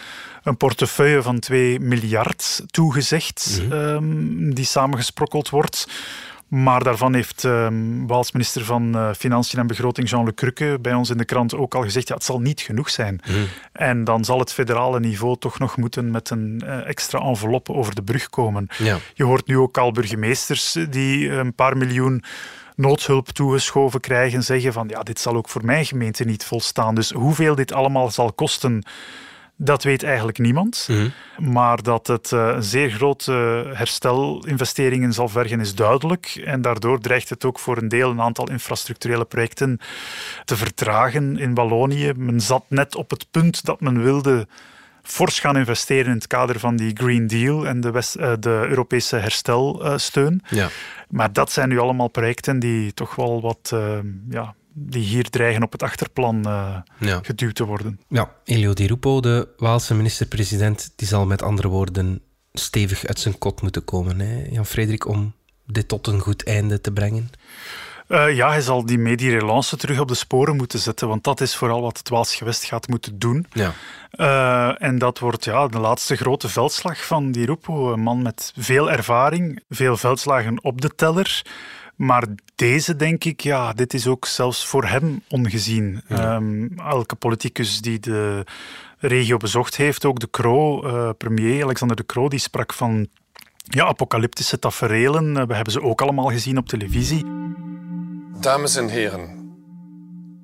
een 0.43 0.57
portefeuille 0.57 1.21
van 1.21 1.39
2 1.39 1.79
miljard 1.79 2.63
toegezegd, 2.65 3.59
mm 3.61 3.71
-hmm. 3.71 4.53
die 4.53 4.65
samengesprokkeld 4.65 5.49
wordt. 5.49 5.87
Maar 6.47 6.83
daarvan 6.83 7.13
heeft 7.13 7.43
um, 7.43 8.07
Waals 8.07 8.31
minister 8.31 8.65
van 8.65 8.95
uh, 8.95 9.13
Financiën 9.13 9.59
en 9.59 9.67
Begroting 9.67 10.09
Jean 10.09 10.25
Le 10.25 10.33
Cruque 10.33 10.79
bij 10.79 10.93
ons 10.93 11.09
in 11.09 11.17
de 11.17 11.25
krant 11.25 11.55
ook 11.55 11.75
al 11.75 11.81
gezegd, 11.81 12.07
ja, 12.07 12.13
het 12.13 12.23
zal 12.23 12.39
niet 12.39 12.61
genoeg 12.61 12.89
zijn. 12.89 13.21
Mhm. 13.27 13.37
En 13.71 14.03
dan 14.03 14.25
zal 14.25 14.39
het 14.39 14.53
federale 14.53 14.99
niveau 14.99 15.37
toch 15.39 15.59
nog 15.59 15.77
moeten 15.77 16.11
met 16.11 16.29
een 16.29 16.61
uh, 16.65 16.87
extra 16.87 17.19
envelop 17.19 17.69
over 17.69 17.95
de 17.95 18.03
brug 18.03 18.29
komen. 18.29 18.67
Ja. 18.77 18.97
Je 19.13 19.23
hoort 19.23 19.47
nu 19.47 19.57
ook 19.57 19.77
al 19.77 19.91
burgemeesters 19.91 20.77
die 20.89 21.31
een 21.31 21.53
paar 21.53 21.77
miljoen 21.77 22.23
noodhulp 22.75 23.29
toegeschoven 23.29 23.99
krijgen, 23.99 24.43
zeggen 24.43 24.73
van 24.73 24.87
ja, 24.87 25.03
dit 25.03 25.19
zal 25.19 25.35
ook 25.35 25.49
voor 25.49 25.65
mijn 25.65 25.85
gemeente 25.85 26.23
niet 26.23 26.45
volstaan. 26.45 26.95
Dus 26.95 27.11
hoeveel 27.11 27.55
dit 27.55 27.73
allemaal 27.73 28.11
zal 28.11 28.33
kosten, 28.33 28.83
dat 29.57 29.83
weet 29.83 30.03
eigenlijk 30.03 30.37
niemand. 30.37 30.87
Mhm. 30.89 31.09
Maar 31.51 31.83
dat 31.83 32.07
het 32.07 32.31
uh, 32.31 32.55
zeer 32.59 32.89
grote 32.89 33.31
herstelinvesteringen 33.73 35.13
zal 35.13 35.29
vergen 35.29 35.59
is 35.59 35.75
duidelijk. 35.75 36.41
En 36.45 36.61
daardoor 36.61 36.99
dreigt 36.99 37.29
het 37.29 37.45
ook 37.45 37.59
voor 37.59 37.77
een 37.77 37.87
deel 37.87 38.09
een 38.09 38.21
aantal 38.21 38.49
infrastructurele 38.49 39.25
projecten 39.25 39.79
te 40.45 40.57
vertragen 40.57 41.37
in 41.37 41.53
Wallonië. 41.53 42.13
Men 42.15 42.41
zat 42.41 42.63
net 42.67 42.95
op 42.95 43.09
het 43.09 43.27
punt 43.31 43.65
dat 43.65 43.81
men 43.81 44.03
wilde 44.03 44.47
fors 45.03 45.39
gaan 45.39 45.57
investeren 45.57 46.05
in 46.05 46.17
het 46.17 46.27
kader 46.27 46.59
van 46.59 46.75
die 46.75 46.91
Green 46.93 47.27
Deal 47.27 47.67
en 47.67 47.81
de, 47.81 47.91
West, 47.91 48.15
uh, 48.15 48.33
de 48.39 48.65
Europese 48.69 49.15
herstelsteun. 49.15 50.41
ja. 50.49 50.69
Maar 51.09 51.33
dat 51.33 51.51
zijn 51.51 51.69
nu 51.69 51.79
allemaal 51.79 52.07
projecten 52.07 52.59
die 52.59 52.93
toch 52.93 53.15
wel 53.15 53.41
wat 53.41 53.71
uh, 53.73 53.97
ja, 54.29 54.55
die 54.79 55.03
hier 55.03 55.29
dreigen 55.29 55.63
op 55.63 55.71
het 55.71 55.83
achterplan 55.83 56.37
uh, 56.47 56.77
ja. 56.99 57.19
geduwd 57.21 57.55
te 57.55 57.65
worden. 57.65 57.99
Ja, 58.07 58.31
Elio 58.43 58.73
Di 58.73 58.87
Rupo, 58.87 59.19
de 59.19 59.47
Waalse 59.57 59.95
minister-president, 59.95 60.93
die 60.95 61.07
zal 61.07 61.25
met 61.25 61.41
andere 61.41 61.67
woorden 61.67 62.21
stevig 62.53 63.05
uit 63.05 63.19
zijn 63.19 63.37
kot 63.37 63.61
moeten 63.61 63.83
komen, 63.83 64.19
hè, 64.19 64.45
Jan-Frederik, 64.49 65.07
om 65.07 65.33
dit 65.65 65.87
tot 65.87 66.07
een 66.07 66.19
goed 66.19 66.43
einde 66.43 66.81
te 66.81 66.91
brengen. 66.91 67.29
Uh, 68.07 68.35
ja, 68.35 68.49
hij 68.49 68.61
zal 68.61 68.85
die 68.85 68.97
medierelance 68.97 69.77
terug 69.77 69.99
op 69.99 70.07
de 70.07 70.15
sporen 70.15 70.55
moeten 70.55 70.79
zetten, 70.79 71.07
want 71.07 71.23
dat 71.23 71.41
is 71.41 71.55
vooral 71.55 71.81
wat 71.81 71.97
het 71.97 72.09
Waals 72.09 72.35
gewest 72.35 72.63
gaat 72.63 72.87
moeten 72.87 73.19
doen. 73.19 73.45
Ja. 73.51 73.73
Uh, 74.15 74.87
en 74.87 74.97
dat 74.97 75.19
wordt 75.19 75.45
ja, 75.45 75.67
de 75.67 75.79
laatste 75.79 76.15
grote 76.15 76.49
veldslag 76.49 77.05
van 77.05 77.31
Di 77.31 77.45
Rupo. 77.45 77.93
Een 77.93 77.99
man 77.99 78.21
met 78.21 78.53
veel 78.57 78.91
ervaring, 78.91 79.63
veel 79.69 79.97
veldslagen 79.97 80.63
op 80.63 80.81
de 80.81 80.95
teller. 80.95 81.45
Maar 81.97 82.23
deze, 82.55 82.95
denk 82.95 83.23
ik, 83.23 83.41
ja, 83.41 83.73
dit 83.73 83.93
is 83.93 84.07
ook 84.07 84.25
zelfs 84.25 84.65
voor 84.65 84.85
hem 84.85 85.21
ongezien. 85.29 86.01
Um, 86.11 86.79
elke 86.79 87.15
politicus 87.15 87.81
die 87.81 87.99
de 87.99 88.43
regio 88.97 89.37
bezocht 89.37 89.75
heeft, 89.75 90.05
ook 90.05 90.19
de 90.19 90.29
Croo, 90.29 90.85
uh, 90.85 91.09
premier 91.17 91.63
Alexander 91.63 91.97
de 91.97 92.05
Croo, 92.05 92.27
die 92.27 92.39
sprak 92.39 92.73
van 92.73 93.07
ja, 93.63 93.85
apocalyptische 93.85 94.59
taferelen. 94.59 95.35
Uh, 95.35 95.43
we 95.43 95.55
hebben 95.55 95.73
ze 95.73 95.81
ook 95.81 96.01
allemaal 96.01 96.29
gezien 96.29 96.57
op 96.57 96.67
televisie. 96.67 97.25
Dames 98.39 98.75
en 98.75 98.87
heren, 98.87 99.55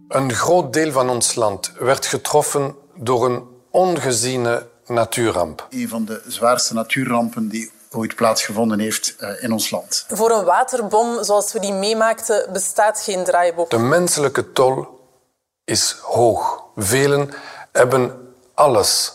een 0.08 0.34
groot 0.34 0.74
deel 0.74 0.92
van 0.92 1.10
ons 1.10 1.36
land 1.36 1.74
werd 1.80 2.06
getroffen 2.06 2.76
door 2.96 3.26
een 3.26 3.44
ongeziene 3.70 4.68
natuurramp. 4.88 5.68
Een 5.70 5.88
van 5.90 6.06
de 6.06 6.24
zwaarste 6.28 6.74
natuurrampen 6.74 7.50
die 7.50 7.72
ooit 7.94 8.16
plaatsgevonden 8.16 8.80
heeft 8.80 9.16
in 9.40 9.52
ons 9.52 9.70
land. 9.70 10.06
Voor 10.10 10.32
een 10.32 10.44
waterbom 10.46 11.24
zoals 11.24 11.54
we 11.54 11.60
die 11.60 11.74
meemaakten 11.74 12.50
bestaat 12.54 13.02
geen 13.02 13.24
draaiboek. 13.24 13.70
De 13.70 13.78
menselijke 13.78 14.52
tol 14.52 14.88
is 15.66 15.92
hoog. 16.02 16.64
Velen 16.76 17.30
hebben 17.72 18.34
alles 18.54 19.14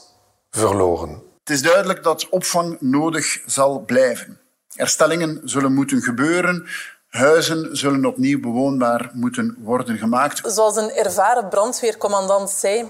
verloren. 0.51 1.23
Het 1.45 1.57
is 1.57 1.62
duidelijk 1.62 2.03
dat 2.03 2.29
opvang 2.29 2.77
nodig 2.81 3.43
zal 3.47 3.81
blijven. 3.81 4.41
Herstellingen 4.75 5.41
zullen 5.45 5.75
moeten 5.75 6.03
gebeuren. 6.03 6.67
Huizen 7.09 7.77
zullen 7.77 8.05
opnieuw 8.05 8.40
bewoonbaar 8.40 9.11
moeten 9.12 9.57
worden 9.59 9.99
gemaakt. 9.99 10.40
Zoals 10.53 10.77
een 10.77 10.90
ervaren 10.90 11.49
brandweercommandant 11.49 12.51
zei, 12.51 12.85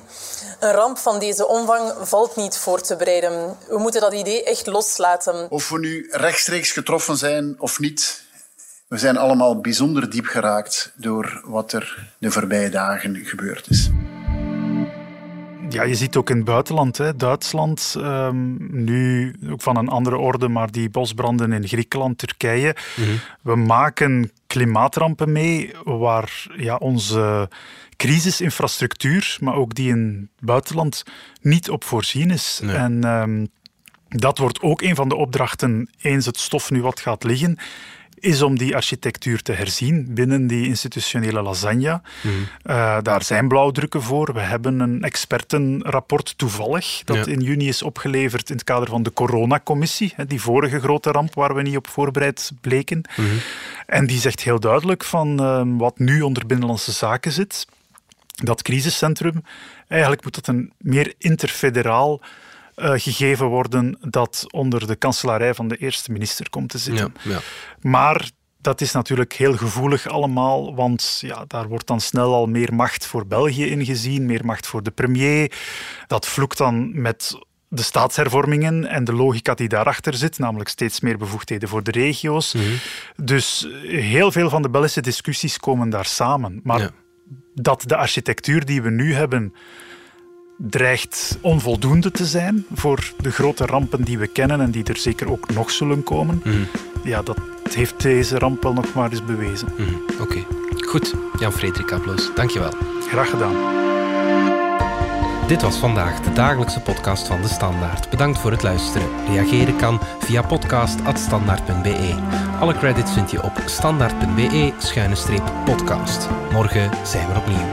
een 0.61 0.73
ramp 0.73 0.99
van 0.99 1.19
deze 1.19 1.47
omvang 1.47 1.93
valt 2.01 2.37
niet 2.37 2.59
voor 2.59 2.81
te 2.81 2.97
bereiden. 2.97 3.57
We 3.69 3.79
moeten 3.79 4.01
dat 4.01 4.13
idee 4.13 4.45
echt 4.45 4.67
loslaten. 4.67 5.51
Of 5.51 5.69
we 5.69 5.79
nu 5.79 6.09
rechtstreeks 6.11 6.73
getroffen 6.73 7.17
zijn 7.17 7.55
of 7.59 7.79
niet, 7.79 8.27
we 8.89 8.99
zijn 8.99 9.17
allemaal 9.17 9.61
bijzonder 9.61 10.11
diep 10.11 10.27
geraakt 10.27 10.93
door 10.97 11.41
wat 11.45 11.73
er 11.73 12.13
de 12.19 12.31
voorbije 12.31 12.71
dagen 12.71 13.17
gebeurd 13.17 13.71
is. 13.71 13.91
Ja, 15.71 15.83
je 15.83 15.95
ziet 15.95 16.17
ook 16.17 16.31
in 16.31 16.37
het 16.37 16.45
buitenland, 16.45 16.97
hè, 16.97 17.17
Duitsland, 17.17 17.95
um, 17.99 18.57
nu 18.85 19.35
ook 19.51 19.63
van 19.63 19.77
een 19.77 19.89
andere 19.89 20.17
orde, 20.17 20.49
maar 20.49 20.71
die 20.71 20.91
bosbranden 20.91 21.53
in 21.53 21.69
Griekenland, 21.69 22.19
Turkije. 22.19 22.77
Mhm. 22.97 23.09
We 23.43 23.57
maken 23.57 24.31
klimaatrampen 24.47 25.33
mee 25.33 25.75
waar 25.85 26.47
ja, 26.57 26.77
onze 26.77 27.49
crisisinfrastructuur, 27.97 29.37
maar 29.41 29.55
ook 29.55 29.75
die 29.75 29.89
in 29.89 30.31
het 30.37 30.47
buitenland, 30.47 31.03
niet 31.41 31.71
op 31.71 31.85
voorzien 31.85 32.31
is. 32.31 32.61
En 32.65 33.05
um, 33.07 33.49
dat 34.09 34.39
wordt 34.39 34.61
ook 34.61 34.83
een 34.83 34.95
van 34.95 35.09
de 35.09 35.17
opdrachten 35.17 35.91
eens 36.01 36.27
het 36.27 36.39
stof 36.39 36.71
nu 36.71 36.83
wat 36.83 37.01
gaat 37.01 37.25
liggen 37.25 37.59
is 38.21 38.43
om 38.43 38.59
die 38.59 38.77
architectuur 38.77 39.43
te 39.43 39.53
herzien 39.53 40.07
binnen 40.15 40.47
die 40.47 40.67
institutionele 40.67 41.43
lasagne. 41.43 42.01
Mhm. 42.23 42.35
Uh, 42.65 42.99
daar 43.03 43.23
zijn 43.23 43.49
blauwdrukken 43.49 44.03
voor. 44.03 44.35
We 44.35 44.41
hebben 44.41 44.81
een 44.81 45.03
expertenrapport 45.03 46.35
toevallig 46.39 47.03
dat 47.05 47.27
in 47.27 47.41
juni 47.41 47.69
is 47.69 47.83
opgeleverd 47.83 48.51
in 48.51 48.57
het 48.57 48.65
kader 48.65 48.89
van 48.89 49.03
de 49.03 49.13
coronacommissie, 49.13 50.15
die 50.27 50.41
vorige 50.41 50.81
grote 50.81 51.11
ramp 51.11 51.35
waar 51.35 51.55
we 51.55 51.63
niet 51.63 51.77
op 51.77 51.89
voorbereid 51.89 52.53
bleken. 52.61 53.03
Mhm. 53.17 53.29
En 53.87 54.07
die 54.07 54.21
zegt 54.21 54.41
heel 54.41 54.61
duidelijk 54.61 55.05
van 55.05 55.43
uh, 55.43 55.63
wat 55.79 55.99
nu 55.99 56.21
onder 56.21 56.47
binnenlandse 56.47 56.93
zaken 56.93 57.33
zit, 57.33 57.67
dat 58.43 58.63
crisiscentrum, 58.63 59.43
eigenlijk 59.89 60.25
moet 60.25 60.35
dat 60.35 60.47
een 60.47 60.73
meer 60.79 61.15
interfederaal 61.19 62.21
uh, 62.79 62.93
gegeven 62.95 63.47
worden 63.47 63.99
dat 64.01 64.47
onder 64.51 64.87
de 64.87 64.97
kanselarij 64.97 65.55
van 65.55 65.69
de 65.69 65.77
eerste 65.77 66.13
minister 66.13 66.51
komt 66.51 66.71
te 66.71 66.79
zitten. 66.79 67.15
Ja, 67.23 67.31
ja. 67.31 67.39
Maar 67.81 68.31
dat 68.61 68.81
is 68.81 68.93
natuurlijk 68.93 69.33
heel 69.33 69.57
gevoelig 69.57 70.07
allemaal, 70.07 70.75
want 70.75 71.19
ja, 71.21 71.45
daar 71.47 71.69
wordt 71.69 71.87
dan 71.87 72.01
snel 72.01 72.35
al 72.35 72.47
meer 72.47 72.75
macht 72.75 73.07
voor 73.07 73.27
België 73.27 73.67
ingezien, 73.67 74.27
meer 74.27 74.45
macht 74.45 74.67
voor 74.67 74.83
de 74.83 74.91
premier. 74.91 75.53
Dat 76.07 76.27
vloekt 76.27 76.59
dan 76.59 77.01
met 77.01 77.39
de 77.69 77.83
staatshervormingen 77.83 78.87
en 78.87 79.05
de 79.05 79.13
logica 79.13 79.55
die 79.55 79.69
daarachter 79.69 80.15
zit, 80.15 80.39
namelijk 80.39 80.69
steeds 80.69 81.01
meer 81.01 81.19
bevoegdheden 81.19 81.69
voor 81.69 81.83
de 81.83 81.91
regio's. 81.91 82.53
Mhm. 82.53 82.65
Dus 83.17 83.69
heel 83.83 84.33
veel 84.33 84.51
van 84.51 84.63
de 84.63 84.71
Belgische 84.71 85.01
discussies 85.01 85.59
komen 85.59 85.91
daar 85.91 86.07
samen. 86.07 86.61
Maar 86.63 86.91
dat 87.55 87.83
de 87.87 87.97
architectuur 87.97 88.65
die 88.65 88.83
we 88.83 88.91
nu 88.91 89.15
hebben 89.15 89.55
dreigt 90.59 91.39
onvoldoende 91.41 92.11
te 92.11 92.27
zijn 92.27 92.67
voor 92.75 93.13
de 93.21 93.31
grote 93.31 93.67
rampen 93.67 94.05
die 94.05 94.19
we 94.19 94.27
kennen 94.27 94.61
en 94.61 94.71
die 94.71 94.85
er 94.85 94.97
zeker 94.97 95.31
ook 95.31 95.55
nog 95.55 95.71
zullen 95.71 96.03
komen. 96.03 96.41
Mhm. 96.45 96.57
Ja, 97.03 97.23
dat 97.23 97.39
heeft 97.73 98.03
deze 98.03 98.39
ramp 98.39 98.63
wel 98.63 98.73
nog 98.73 98.95
maar 98.95 99.11
eens 99.11 99.25
bewezen. 99.25 99.69
Mhm. 99.77 99.95
Oké, 100.21 100.45
goed. 100.87 101.15
Jan-Frederik 101.39 101.93
Abloos, 101.93 102.31
dankjewel. 102.35 102.73
Graag 103.09 103.31
gedaan. 103.31 103.55
Dit 105.49 105.63
was 105.63 105.77
vandaag 105.77 106.21
de 106.21 106.33
dagelijkse 106.33 106.81
podcast 106.81 107.27
van 107.27 107.43
De 107.43 107.49
Standaard. 107.49 108.11
Bedankt 108.11 108.39
voor 108.39 108.51
het 108.51 108.63
luisteren. 108.63 109.09
Reageren 109.29 109.77
kan 109.77 110.01
via 110.21 110.43
podcast.standaard.be. 110.43 112.15
Alle 112.61 112.75
credits 112.75 113.13
vind 113.13 113.31
je 113.31 113.43
op 113.43 113.63
standaard.be-podcast. 113.65 116.29
Morgen 116.53 116.91
zijn 117.05 117.29
we 117.29 117.35
opnieuw. 117.35 117.67